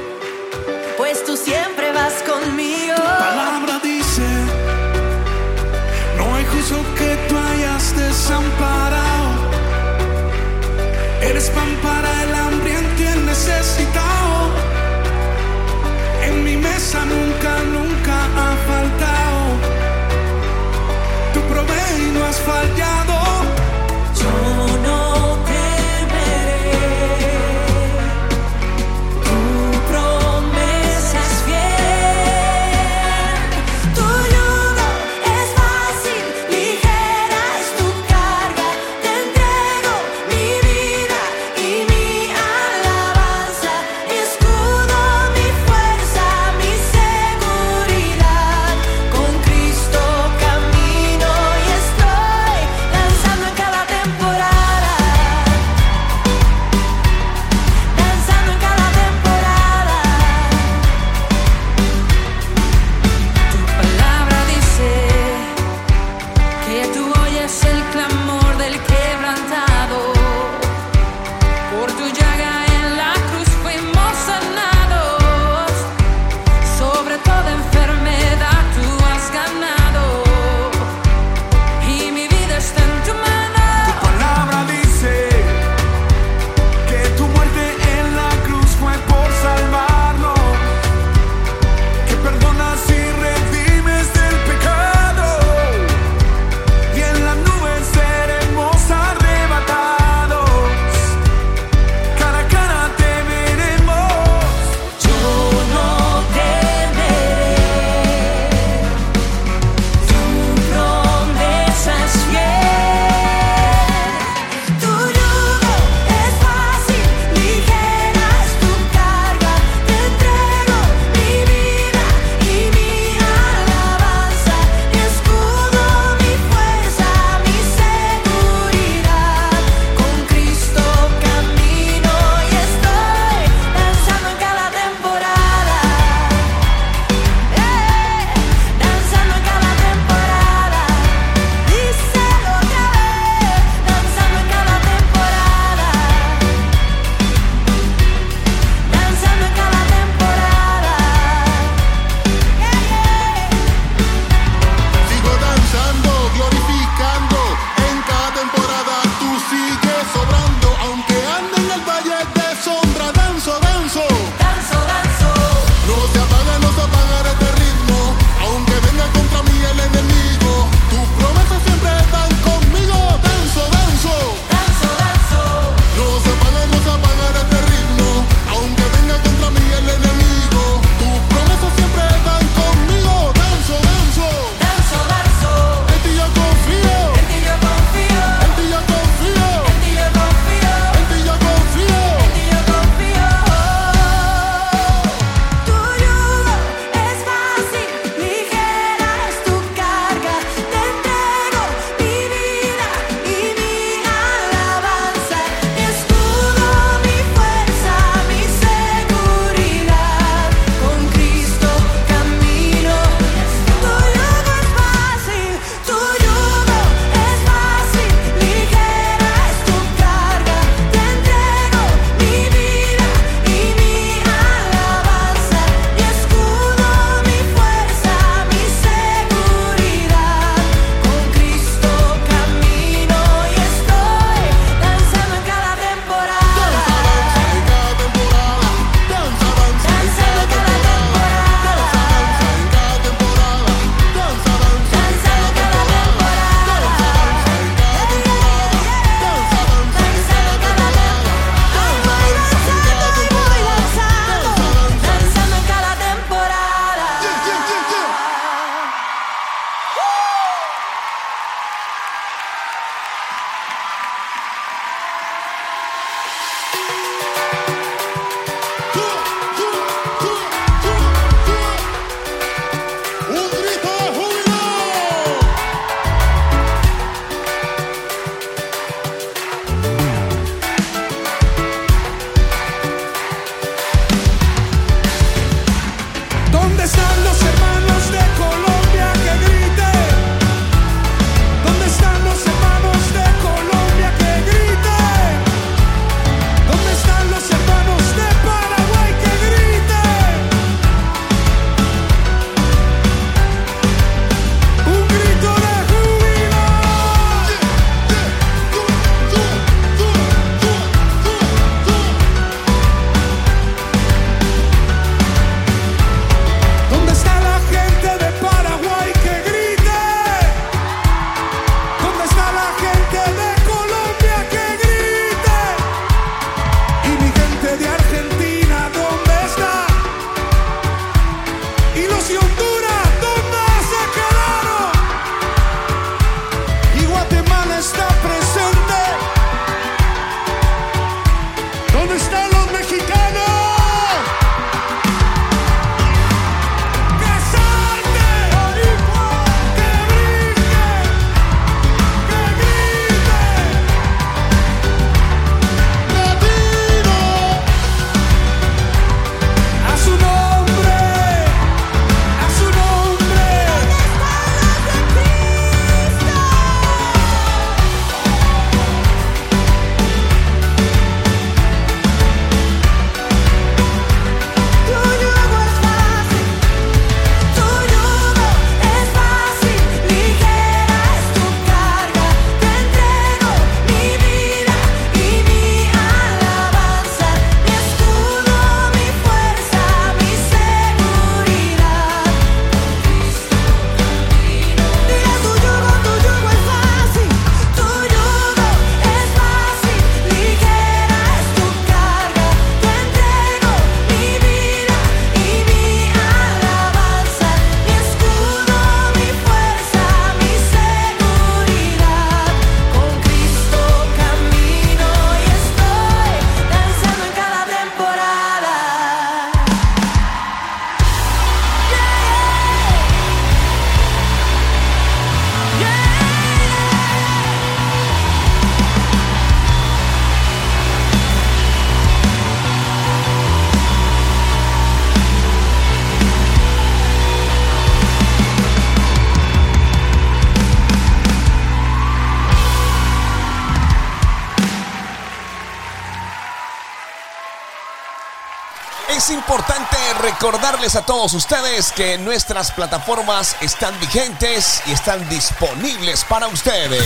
Recordarles 450.23 450.95
a 450.95 451.05
todos 451.05 451.35
ustedes 451.35 451.91
que 451.91 452.17
nuestras 452.17 452.71
plataformas 452.71 453.57
están 453.61 453.99
vigentes 453.99 454.81
y 454.87 454.93
están 454.93 455.29
disponibles 455.29 456.25
para 456.25 456.47
ustedes. 456.47 457.03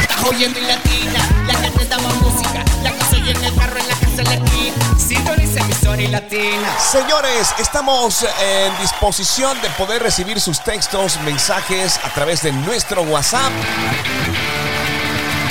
Estás 0.00 0.24
oyendo 0.24 0.58
en 0.58 0.68
latina, 0.68 1.46
la 1.46 1.54
que 1.62 1.70
te 1.70 1.96
música, 1.96 2.64
la 2.82 2.92
que 2.92 3.04
se 3.04 3.16
en 3.16 3.44
el 3.44 3.54
carro, 3.54 3.78
en 3.78 3.88
la 3.88 3.94
casa, 3.94 4.18
en 4.18 4.24
la 4.24 4.34
esquina. 4.34 4.98
Sintoniza 4.98 5.60
emisora 5.60 6.02
y 6.02 6.06
latina. 6.08 6.78
Señores, 6.78 7.54
estamos 7.58 8.26
en 8.42 8.78
disposición 8.78 9.60
de 9.62 9.70
poder 9.70 10.02
recibir 10.02 10.38
sus 10.38 10.62
textos, 10.62 11.18
mensajes 11.20 11.98
a 12.04 12.12
través 12.12 12.42
de 12.42 12.52
nuestro 12.52 13.02
WhatsApp 13.04 13.52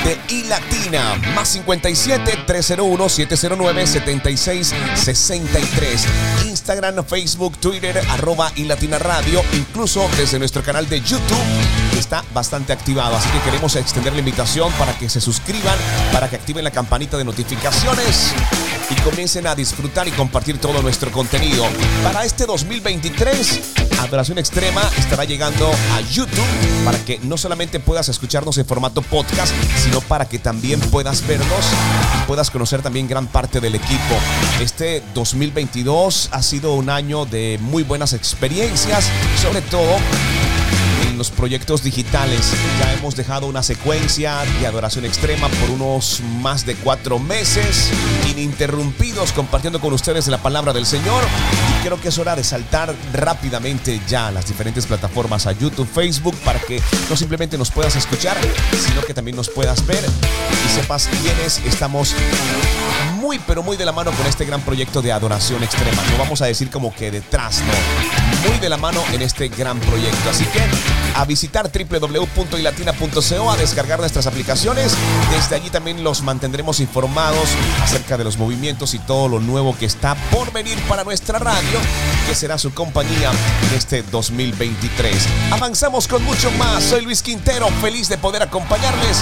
de 0.04 0.20
iLatina, 0.28 1.16
más 1.34 1.50
57 1.50 2.44
301 2.46 3.10
709 3.10 3.88
76 3.88 4.74
63. 4.96 6.08
Instagram, 6.64 7.04
Facebook, 7.04 7.58
Twitter, 7.58 8.02
arroba 8.12 8.50
iLatina 8.56 8.98
Radio, 8.98 9.42
incluso 9.52 10.08
desde 10.16 10.40
nuestro 10.40 10.64
canal 10.64 10.88
de 10.88 11.02
YouTube, 11.02 11.83
está 12.00 12.24
bastante 12.34 12.74
activado. 12.74 13.16
Así 13.16 13.30
que 13.30 13.40
queremos 13.40 13.76
extender 13.76 14.14
la 14.14 14.20
invitación 14.20 14.72
para 14.74 14.98
que 14.98 15.10
se 15.10 15.22
suscriban, 15.22 15.78
para 16.12 16.30
que 16.30 16.36
activen 16.36 16.64
la 16.64 16.72
campanita 16.72 17.18
de 17.18 17.24
notificaciones 17.24 18.34
y 18.90 18.96
comiencen 19.02 19.48
a 19.48 19.56
disfrutar 19.56 20.08
y 20.08 20.12
compartir 20.12 20.60
todo 20.60 20.82
nuestro 20.82 21.12
contenido. 21.12 21.66
Para 22.04 22.26
este 22.26 22.46
2023, 22.46 23.62
Adoración 24.00 24.38
Extrema 24.38 24.82
estará 24.98 25.24
llegando 25.24 25.72
a 25.94 26.02
YouTube 26.02 26.84
para 26.84 26.98
que 27.00 27.20
no 27.20 27.38
solamente 27.38 27.80
puedas 27.80 28.10
escucharnos 28.10 28.58
en 28.58 28.66
formato 28.66 29.02
podcast, 29.02 29.54
sino 29.78 30.02
para 30.02 30.26
que 30.28 30.40
también 30.40 30.80
puedas 30.80 31.26
vernos 31.26 31.66
y 32.18 32.28
puedas 32.28 32.52
conocer 32.52 32.82
también 32.82 33.08
gran 33.08 33.28
parte 33.28 33.60
del 33.60 33.76
equipo. 33.76 34.16
Este 34.62 35.02
2022 35.14 36.30
ha 36.32 36.42
sido 36.42 36.74
un 36.74 36.90
año 36.90 37.26
de 37.26 37.58
muy 37.62 37.84
buenas 37.84 38.14
experiencias, 38.14 39.10
sobre 39.42 39.62
todo 39.62 39.98
en 41.14 41.18
los 41.20 41.30
proyectos 41.30 41.84
digitales. 41.84 42.52
Ya 42.80 42.94
hemos 42.94 43.16
dejado 43.16 43.48
una 43.48 43.64
secuencia 43.64 44.44
de 44.60 44.68
adoración 44.68 45.06
extrema 45.06 45.48
por 45.48 45.70
unos 45.70 46.22
más 46.42 46.66
de 46.66 46.76
cuatro 46.76 47.20
meses, 47.20 47.92
ininterrumpidos 48.32 49.32
compartiendo 49.32 49.80
con 49.80 49.94
ustedes 49.94 50.28
la 50.28 50.40
palabra 50.40 50.74
del 50.74 50.86
Señor. 50.86 51.24
Y 51.80 51.84
creo 51.84 52.02
que 52.02 52.10
es 52.10 52.18
hora 52.18 52.36
de 52.36 52.44
saltar 52.44 52.94
rápidamente 53.14 54.02
ya 54.08 54.28
a 54.28 54.32
las 54.32 54.48
diferentes 54.48 54.86
plataformas, 54.88 55.46
a 55.46 55.52
YouTube, 55.52 55.88
Facebook, 55.88 56.36
para 56.44 56.60
que 56.60 56.82
no 57.10 57.16
simplemente 57.16 57.58
nos 57.58 57.70
puedas 57.70 57.96
escuchar, 57.96 58.36
sino 58.86 59.02
que 59.02 59.14
también 59.14 59.38
nos 59.38 59.50
puedas 59.50 59.86
ver 59.86 60.04
y 60.04 60.70
sepas 60.70 61.08
quiénes 61.22 61.60
estamos 61.66 62.16
muy 63.24 63.40
pero 63.48 63.64
muy 63.64 63.78
de 63.78 63.86
la 63.86 63.92
mano 63.92 64.12
con 64.12 64.26
este 64.28 64.44
gran 64.46 64.62
proyecto 64.62 65.02
de 65.02 65.12
adoración 65.12 65.64
extrema. 65.64 66.02
No 66.12 66.18
vamos 66.18 66.42
a 66.42 66.46
decir 66.46 66.70
como 66.70 66.94
que 66.94 67.10
detrás, 67.10 67.62
no. 67.62 68.50
Muy 68.50 68.60
de 68.60 68.68
la 68.68 68.78
mano 68.78 69.02
en 69.14 69.22
este 69.22 69.48
gran 69.48 69.80
proyecto. 69.80 70.30
Así 70.30 70.44
que 70.46 70.60
a 71.16 71.26
visitar 71.26 71.70
www.ilatina.co, 71.72 73.52
a 73.52 73.58
descargar 73.58 74.00
nuestras 74.00 74.28
aplicaciones. 74.28 74.94
Desde 75.32 75.56
allí 75.56 75.70
también 75.70 76.04
los 76.04 76.22
mantendremos 76.22 76.80
informados 76.80 77.50
acerca 77.82 78.18
de 78.18 78.24
los 78.24 78.38
movimientos 78.38 78.94
y 78.94 79.00
todo 79.00 79.28
lo 79.28 79.40
nuevo 79.40 79.78
que 79.78 79.86
está 79.86 80.16
por 80.32 80.52
venir 80.52 80.78
para 80.88 81.04
nuestra 81.04 81.40
radio, 81.40 81.80
que 82.28 82.36
será 82.36 82.58
su 82.58 82.74
compañía 82.74 83.32
en 83.70 83.78
este 83.78 84.04
2023. 84.04 85.16
Avanzamos 85.52 86.08
con 86.08 86.24
mucho 86.24 86.52
más. 86.52 86.84
Soy 86.84 87.02
Luis 87.02 87.22
Quintero, 87.22 87.68
feliz 87.82 88.10
de 88.10 88.18
poder 88.18 88.44
acompañarles. 88.44 89.22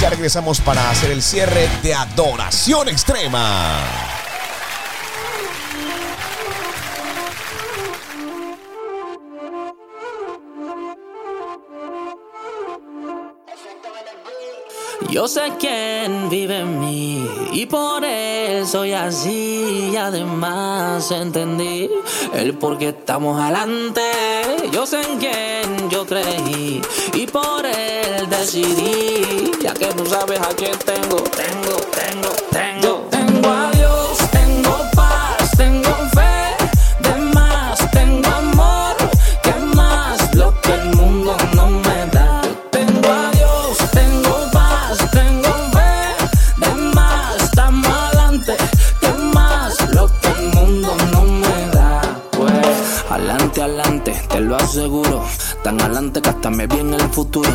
Ya 0.00 0.10
regresamos 0.10 0.60
para 0.60 0.90
hacer 0.90 1.10
el 1.10 1.22
cierre 1.22 1.68
de 1.82 1.94
Adoración 1.94 2.88
Extrema. 2.88 4.13
Yo 15.10 15.28
sé 15.28 15.52
quién 15.58 16.28
vive 16.28 16.58
en 16.58 16.80
mí 16.80 17.28
y 17.52 17.66
por 17.66 18.04
él 18.04 18.66
soy 18.66 18.92
así. 18.92 19.90
Y 19.92 19.96
además 19.96 21.10
entendí 21.10 21.90
el 22.34 22.54
por 22.54 22.78
qué 22.78 22.88
estamos 22.88 23.40
adelante. 23.40 24.02
Yo 24.72 24.86
sé 24.86 25.02
en 25.02 25.18
quién 25.18 25.90
yo 25.90 26.04
creí 26.04 26.80
y 27.12 27.26
por 27.26 27.64
él 27.64 28.28
decidí. 28.28 29.52
Ya 29.62 29.74
que 29.74 29.86
tú 29.86 30.04
sabes 30.06 30.40
a 30.40 30.48
quién 30.48 30.76
tengo, 30.78 31.16
tengo, 31.16 31.76
tengo, 31.92 32.28
tengo. 32.50 33.08
Tengo 33.10 33.48
a 33.48 33.73
me 56.50 56.66
vi 56.66 56.78
en 56.80 56.94
el 56.94 57.08
futuro. 57.10 57.50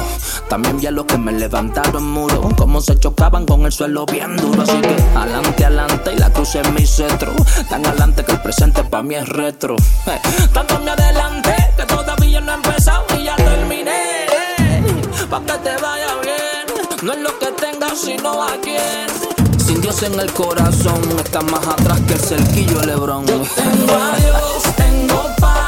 También 0.47 0.79
vi 0.79 0.87
a 0.87 0.91
los 0.91 1.05
que 1.05 1.17
me 1.17 1.31
levantaron 1.31 2.03
muro. 2.11 2.49
Como 2.57 2.81
se 2.81 2.99
chocaban 2.99 3.45
con 3.45 3.65
el 3.65 3.71
suelo 3.71 4.05
bien 4.05 4.35
duro. 4.37 4.63
Así 4.63 4.79
que 4.81 4.95
adelante, 5.15 5.65
adelante 5.65 6.13
y 6.13 6.17
la 6.17 6.31
cruz 6.31 6.55
es 6.55 6.71
mi 6.71 6.85
cetro. 6.85 7.33
Tan 7.69 7.85
adelante 7.85 8.23
que 8.23 8.31
el 8.33 8.41
presente 8.41 8.83
para 8.83 9.03
mí 9.03 9.15
es 9.15 9.27
retro. 9.29 9.75
Eh, 10.07 10.19
Tanto 10.53 10.79
me 10.79 10.91
adelante 10.91 11.55
que 11.77 11.83
todavía 11.85 12.41
no 12.41 12.51
he 12.51 12.55
empezado 12.55 13.05
y 13.19 13.23
ya 13.23 13.35
terminé. 13.35 14.25
Pa' 15.29 15.41
que 15.41 15.53
te 15.53 15.77
vaya 15.81 16.13
bien. 16.23 16.39
No 17.03 17.13
es 17.13 17.19
lo 17.19 17.37
que 17.39 17.47
tengas, 17.47 17.99
sino 17.99 18.43
a 18.43 18.51
quién. 18.61 19.07
Sin 19.59 19.79
Dios 19.81 20.01
en 20.03 20.19
el 20.19 20.31
corazón, 20.33 20.99
está 21.23 21.41
más 21.41 21.65
atrás 21.67 21.99
que 22.07 22.13
el 22.13 22.19
cerquillo 22.19 22.81
Lebrón. 22.81 23.25
Tengo 23.25 23.93
a 23.93 24.15
Dios, 24.17 24.63
tengo 24.75 25.23
paz, 25.39 25.58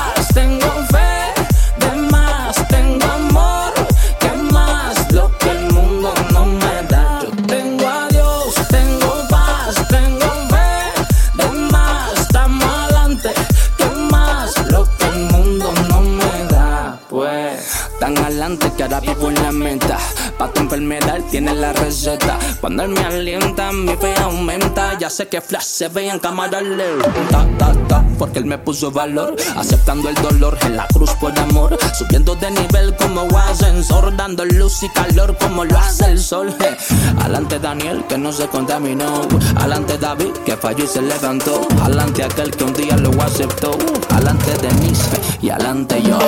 vivo 19.13 19.29
en 19.29 19.35
la 19.35 19.51
meta. 19.51 19.97
Pa' 20.37 20.51
tu 20.51 20.61
enfermedad 20.61 21.17
él 21.17 21.23
tiene 21.29 21.53
la 21.53 21.73
receta. 21.73 22.37
Cuando 22.59 22.83
él 22.83 22.89
me 22.89 23.01
alienta, 23.01 23.71
mi 23.71 23.95
fe 23.95 24.13
aumenta. 24.21 24.97
Ya 24.97 25.09
sé 25.09 25.27
que 25.27 25.41
Flash 25.41 25.63
se 25.63 25.87
ve 25.87 26.09
en 26.09 26.19
cámara 26.19 26.61
lenta. 26.61 27.47
Ta, 27.57 27.73
ta, 27.87 28.03
porque 28.17 28.39
él 28.39 28.45
me 28.45 28.57
puso 28.57 28.91
valor. 28.91 29.35
Aceptando 29.55 30.09
el 30.09 30.15
dolor 30.15 30.57
en 30.61 30.77
la 30.77 30.87
cruz 30.87 31.11
por 31.19 31.37
amor. 31.37 31.77
Subiendo 31.97 32.35
de 32.35 32.51
nivel 32.51 32.95
como 32.95 33.27
ascensor. 33.37 34.15
Dando 34.15 34.45
luz 34.45 34.83
y 34.83 34.89
calor 34.89 35.37
como 35.37 35.65
lo 35.65 35.77
hace 35.77 36.05
el 36.05 36.19
sol. 36.19 36.53
Je. 36.59 36.77
Adelante 37.19 37.59
Daniel 37.59 38.03
que 38.07 38.17
no 38.17 38.31
se 38.31 38.47
contaminó. 38.47 39.27
Adelante 39.55 39.97
David 39.97 40.31
que 40.45 40.57
falló 40.57 40.85
y 40.85 40.87
se 40.87 41.01
levantó. 41.01 41.67
Adelante 41.81 42.23
aquel 42.23 42.51
que 42.51 42.63
un 42.63 42.73
día 42.73 42.97
lo 42.97 43.11
aceptó. 43.21 43.77
Adelante 44.09 44.51
Denise 44.61 45.19
y 45.41 45.49
adelante 45.49 46.01
yo. 46.01 46.19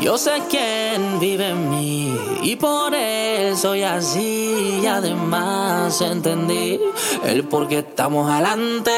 Yo 0.00 0.18
sé 0.18 0.42
quién 0.50 1.18
vive 1.18 1.48
en 1.48 1.70
mí 1.70 2.16
y 2.42 2.56
por 2.56 2.94
él 2.94 3.56
soy 3.56 3.82
así. 3.82 4.80
Y 4.82 4.86
además 4.86 6.00
entendí 6.00 6.80
el 7.24 7.44
por 7.44 7.68
qué 7.68 7.78
estamos 7.78 8.30
adelante. 8.30 8.92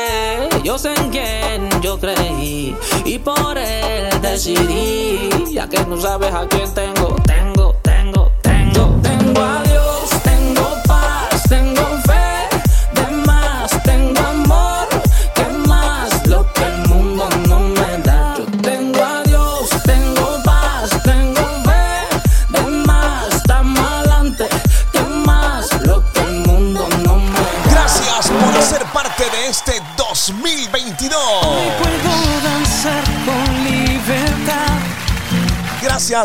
Yo 0.64 0.78
sé 0.78 0.94
en 0.94 1.10
quién 1.10 1.68
yo 1.82 1.98
creí 1.98 2.74
y 3.04 3.18
por 3.18 3.56
él 3.56 4.08
decidí. 4.20 5.28
Ya 5.52 5.68
que 5.68 5.84
no 5.86 6.00
sabes 6.00 6.32
a 6.34 6.46
quién 6.48 6.72
tengo, 6.74 7.16
tengo, 7.24 7.76
tengo, 7.82 8.32
tengo. 8.42 9.00
Tengo 9.02 9.40
a 9.40 9.62
Dios, 9.62 9.95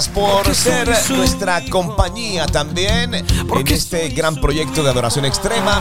Gracias 0.02 0.16
por 0.16 0.56
ser 0.56 0.89
nuestra 1.12 1.64
compañía 1.70 2.47
también 2.47 3.14
en 3.14 3.68
este 3.68 4.10
gran 4.10 4.36
proyecto 4.41 4.82
de 4.82 4.89
adoración 4.89 5.26
extrema. 5.26 5.80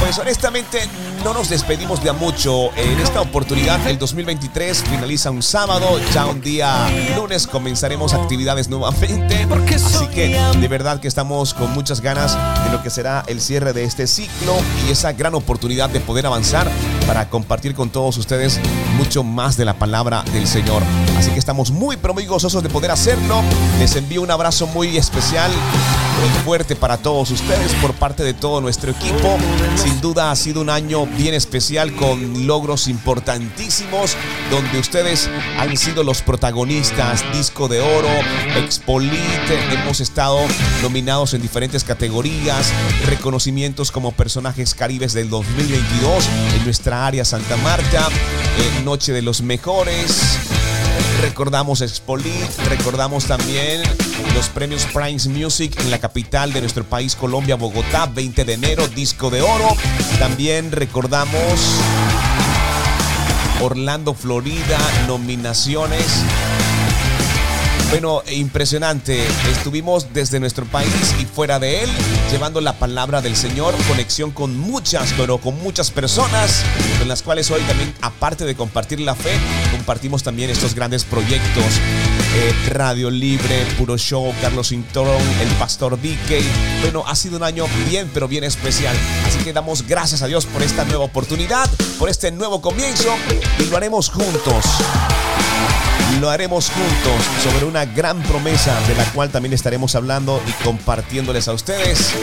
Pues 0.00 0.18
honestamente 0.18 0.88
no 1.22 1.32
nos 1.32 1.48
despedimos 1.48 2.02
de 2.02 2.10
a 2.10 2.12
mucho. 2.12 2.74
En 2.76 2.98
esta 2.98 3.20
oportunidad 3.20 3.86
el 3.86 3.96
2023 3.96 4.82
finaliza 4.90 5.30
un 5.30 5.44
sábado, 5.44 6.00
ya 6.12 6.26
un 6.26 6.40
día 6.40 6.88
lunes 7.14 7.46
comenzaremos 7.46 8.12
actividades 8.12 8.68
nuevamente. 8.68 9.46
Así 9.72 10.08
que 10.08 10.36
de 10.58 10.68
verdad 10.68 10.98
que 10.98 11.06
estamos 11.06 11.54
con 11.54 11.72
muchas 11.74 12.00
ganas 12.00 12.36
de 12.64 12.72
lo 12.72 12.82
que 12.82 12.90
será 12.90 13.22
el 13.28 13.40
cierre 13.40 13.72
de 13.72 13.84
este 13.84 14.08
ciclo 14.08 14.56
y 14.88 14.90
esa 14.90 15.12
gran 15.12 15.36
oportunidad 15.36 15.90
de 15.90 16.00
poder 16.00 16.26
avanzar 16.26 16.68
para 17.06 17.28
compartir 17.28 17.74
con 17.74 17.90
todos 17.90 18.16
ustedes 18.18 18.60
mucho 18.96 19.22
más 19.22 19.56
de 19.56 19.64
la 19.64 19.74
palabra 19.74 20.22
del 20.32 20.46
Señor. 20.46 20.82
Así 21.16 21.30
que 21.30 21.38
estamos 21.38 21.70
muy 21.70 21.96
pero 21.96 22.14
muy 22.14 22.26
gozosos 22.26 22.62
de 22.62 22.68
poder 22.68 22.90
hacerlo. 22.90 23.42
Les 23.78 23.94
envío 23.96 24.22
un 24.22 24.30
abrazo 24.30 24.66
muy 24.66 24.96
especial, 24.96 25.50
muy 26.20 26.44
fuerte 26.44 26.76
para 26.76 26.96
todos 26.96 27.30
ustedes 27.30 27.72
por 27.74 27.92
parte 27.94 28.24
de 28.24 28.34
todo 28.34 28.60
nuestro 28.60 28.90
equipo. 28.90 29.38
Sin 29.76 30.00
duda 30.00 30.30
ha 30.30 30.36
sido 30.36 30.60
un 30.60 30.70
año 30.70 31.06
bien 31.06 31.34
especial 31.34 31.94
con 31.94 32.46
logros 32.46 32.88
importantísimos 32.88 34.16
donde 34.50 34.78
ustedes 34.78 35.30
han 35.58 35.76
sido 35.76 36.02
los 36.02 36.22
protagonistas. 36.22 37.24
Disco 37.32 37.68
de 37.68 37.80
oro, 37.80 38.08
Expolit, 38.56 39.12
hemos 39.72 40.00
estado 40.00 40.38
nominados 40.82 41.34
en 41.34 41.42
diferentes 41.42 41.84
categorías, 41.84 42.72
reconocimientos 43.06 43.92
como 43.92 44.12
personajes 44.12 44.74
caribes 44.74 45.12
del 45.12 45.30
2022 45.30 46.28
en 46.56 46.64
nuestra 46.64 46.95
área 47.04 47.24
Santa 47.24 47.56
Marta, 47.58 48.08
eh, 48.58 48.82
Noche 48.84 49.12
de 49.12 49.22
los 49.22 49.42
Mejores. 49.42 50.38
Recordamos 51.20 51.80
Expolit, 51.80 52.48
recordamos 52.68 53.26
también 53.26 53.82
los 54.34 54.48
premios 54.48 54.86
Primes 54.86 55.26
Music 55.26 55.78
en 55.80 55.90
la 55.90 55.98
capital 55.98 56.52
de 56.52 56.60
nuestro 56.60 56.84
país, 56.84 57.16
Colombia, 57.16 57.56
Bogotá, 57.56 58.06
20 58.06 58.44
de 58.44 58.52
enero, 58.54 58.88
disco 58.88 59.30
de 59.30 59.42
oro. 59.42 59.76
También 60.18 60.72
recordamos 60.72 61.60
Orlando, 63.60 64.14
Florida, 64.14 64.78
nominaciones. 65.06 66.24
Bueno, 67.90 68.22
impresionante. 68.30 69.24
Estuvimos 69.52 70.12
desde 70.12 70.40
nuestro 70.40 70.64
país 70.66 70.92
y 71.20 71.24
fuera 71.24 71.58
de 71.58 71.84
él, 71.84 71.90
llevando 72.30 72.60
la 72.60 72.72
palabra 72.78 73.22
del 73.22 73.36
Señor, 73.36 73.74
conexión 73.88 74.32
con 74.32 74.58
muchas, 74.58 75.14
pero 75.16 75.38
con 75.38 75.56
muchas 75.62 75.90
personas, 75.92 76.62
con 76.98 77.06
las 77.06 77.22
cuales 77.22 77.50
hoy 77.50 77.62
también, 77.62 77.94
aparte 78.00 78.44
de 78.44 78.56
compartir 78.56 79.00
la 79.00 79.14
fe, 79.14 79.30
compartimos 79.70 80.22
también 80.22 80.50
estos 80.50 80.74
grandes 80.74 81.04
proyectos. 81.04 81.64
Eh, 82.36 82.70
Radio 82.70 83.08
Libre, 83.08 83.64
Puro 83.78 83.96
Show, 83.96 84.34
Carlos 84.42 84.68
Cintorón, 84.68 85.22
el 85.40 85.48
Pastor 85.58 85.98
Vicky. 85.98 86.44
Bueno, 86.82 87.04
ha 87.06 87.14
sido 87.14 87.36
un 87.36 87.44
año 87.44 87.66
bien, 87.88 88.10
pero 88.12 88.26
bien 88.26 88.44
especial. 88.44 88.96
Así 89.26 89.38
que 89.38 89.52
damos 89.52 89.86
gracias 89.86 90.22
a 90.22 90.26
Dios 90.26 90.44
por 90.44 90.62
esta 90.62 90.84
nueva 90.84 91.04
oportunidad, 91.04 91.70
por 91.98 92.10
este 92.10 92.32
nuevo 92.32 92.60
comienzo 92.60 93.14
y 93.60 93.70
lo 93.70 93.76
haremos 93.76 94.10
juntos 94.10 94.64
lo 96.20 96.30
haremos 96.30 96.70
juntos 96.70 97.24
sobre 97.42 97.64
una 97.64 97.84
gran 97.84 98.22
promesa 98.22 98.78
de 98.86 98.94
la 98.94 99.04
cual 99.12 99.30
también 99.30 99.52
estaremos 99.52 99.94
hablando 99.94 100.42
y 100.46 100.64
compartiéndoles 100.64 101.48
a 101.48 101.52
ustedes 101.52 102.14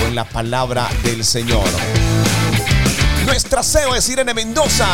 con 0.00 0.14
la 0.14 0.24
palabra 0.24 0.88
del 1.02 1.24
Señor. 1.24 1.64
Nuestra 3.26 3.62
CEO 3.62 3.94
es 3.94 4.08
Irene 4.08 4.34
Mendoza, 4.34 4.86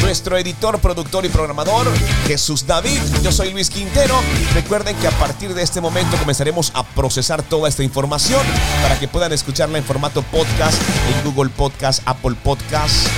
nuestro 0.00 0.38
editor, 0.38 0.78
productor 0.78 1.24
y 1.24 1.28
programador 1.28 1.88
Jesús 2.26 2.66
David. 2.66 3.00
Yo 3.22 3.32
soy 3.32 3.52
Luis 3.52 3.70
Quintero. 3.70 4.14
Recuerden 4.54 4.96
que 4.96 5.08
a 5.08 5.10
partir 5.12 5.52
de 5.52 5.62
este 5.62 5.80
momento 5.80 6.16
comenzaremos 6.16 6.70
a 6.74 6.84
procesar 6.84 7.42
toda 7.42 7.68
esta 7.68 7.82
información 7.82 8.40
para 8.82 8.98
que 8.98 9.08
puedan 9.08 9.32
escucharla 9.32 9.78
en 9.78 9.84
formato 9.84 10.22
podcast 10.22 10.80
en 11.12 11.30
Google 11.30 11.50
Podcast, 11.50 12.02
Apple 12.06 12.36
Podcast, 12.42 13.08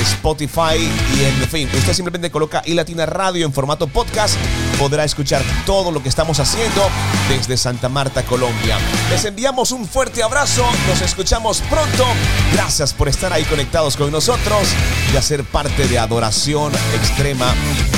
Spotify 0.00 0.76
y 0.76 1.24
en 1.24 1.48
fin, 1.48 1.68
usted 1.72 1.92
simplemente 1.92 2.30
coloca 2.30 2.62
y 2.64 2.74
Latina 2.74 3.06
Radio 3.06 3.46
en 3.46 3.52
formato 3.52 3.86
podcast, 3.86 4.34
podrá 4.78 5.04
escuchar 5.04 5.42
todo 5.66 5.90
lo 5.90 6.02
que 6.02 6.08
estamos 6.08 6.40
haciendo 6.40 6.88
desde 7.28 7.56
Santa 7.56 7.88
Marta, 7.88 8.22
Colombia. 8.22 8.78
Les 9.10 9.24
enviamos 9.24 9.72
un 9.72 9.86
fuerte 9.86 10.22
abrazo, 10.22 10.64
nos 10.88 11.00
escuchamos 11.00 11.60
pronto. 11.70 12.04
Gracias 12.52 12.92
por 12.92 13.08
estar 13.08 13.32
ahí 13.32 13.44
conectados 13.44 13.96
con 13.96 14.10
nosotros 14.10 14.68
y 15.12 15.16
hacer 15.16 15.44
parte 15.44 15.86
de 15.86 15.98
Adoración 15.98 16.72
Extrema 16.94 17.54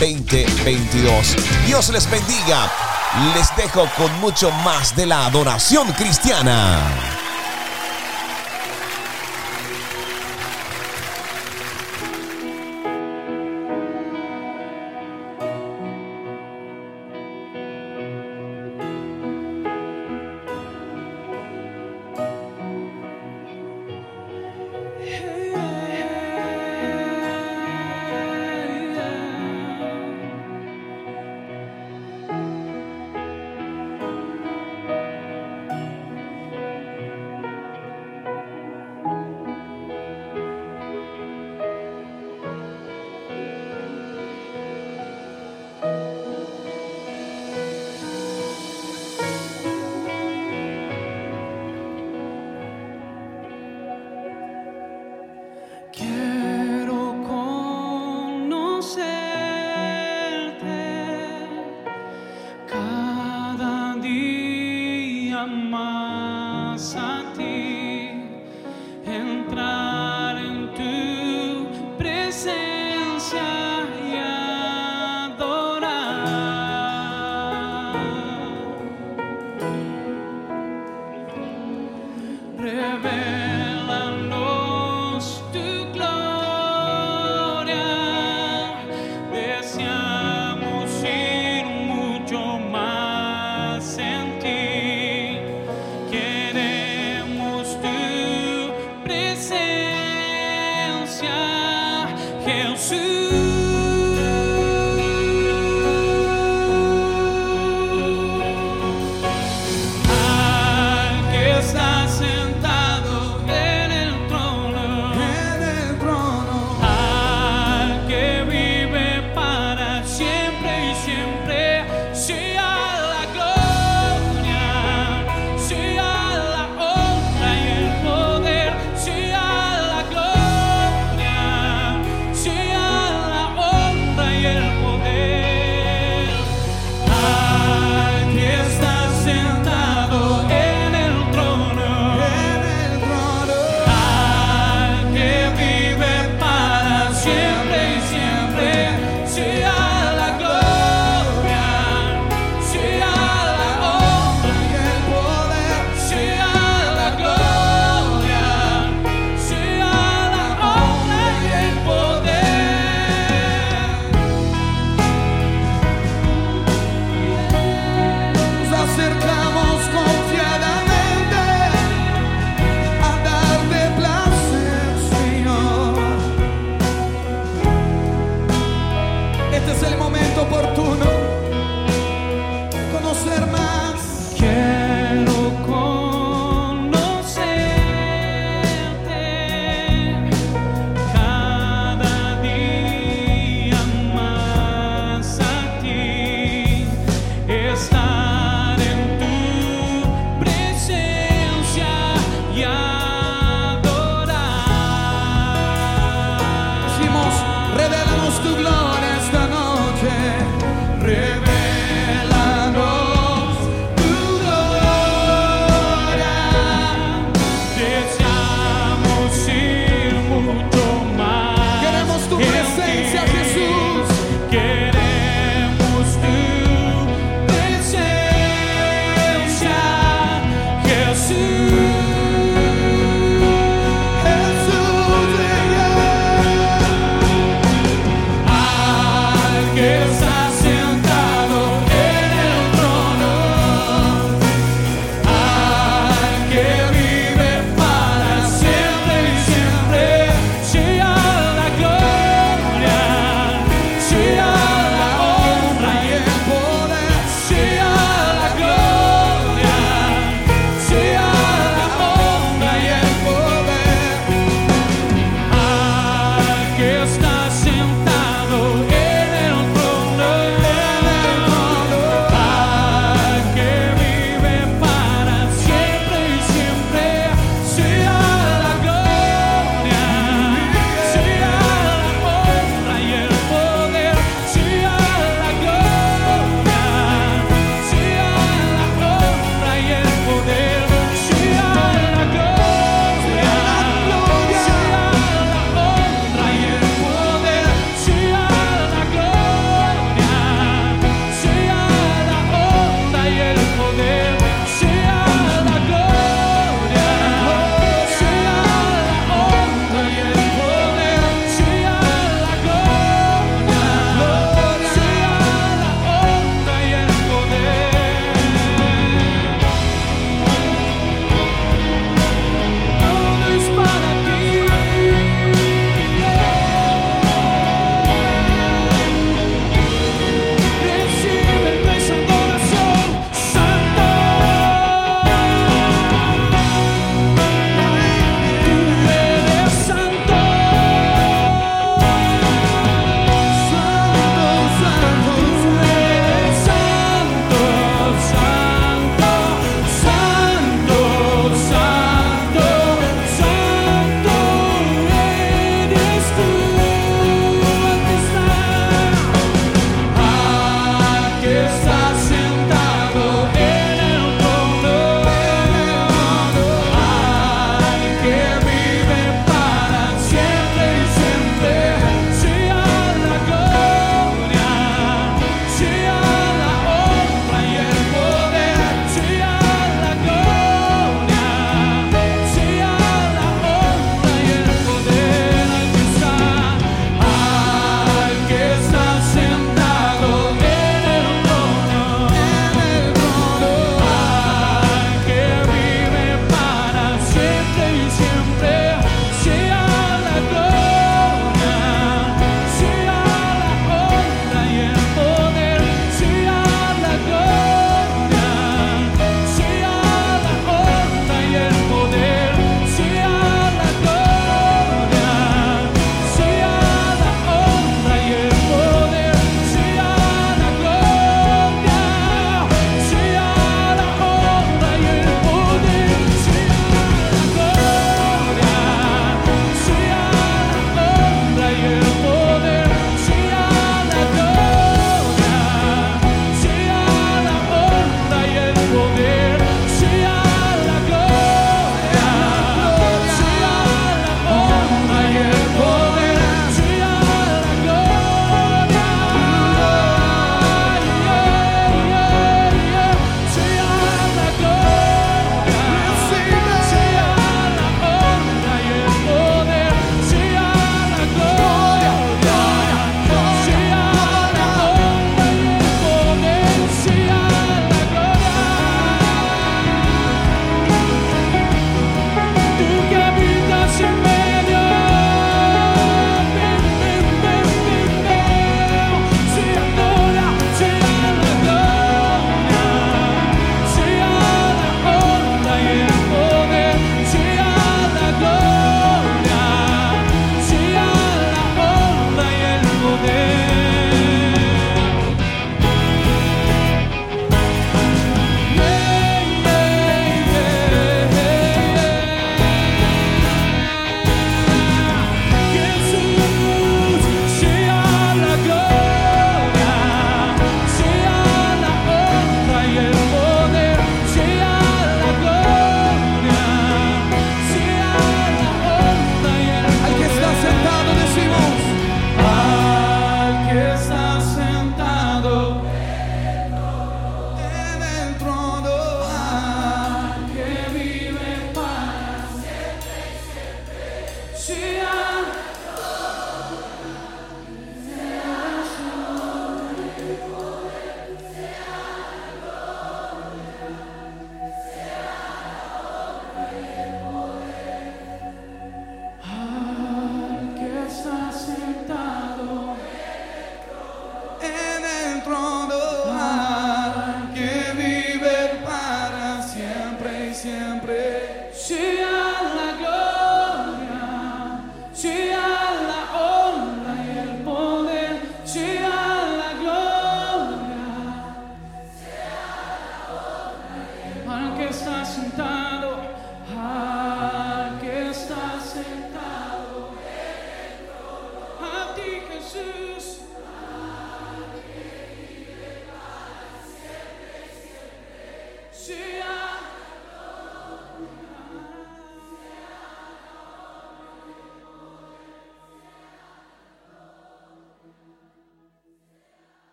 2022. 0.00 1.36
Dios 1.66 1.90
les 1.90 2.10
bendiga. 2.10 2.70
Les 3.32 3.54
dejo 3.56 3.88
con 3.96 4.12
mucho 4.20 4.50
más 4.50 4.96
de 4.96 5.06
la 5.06 5.26
adoración 5.26 5.92
cristiana. 5.92 7.23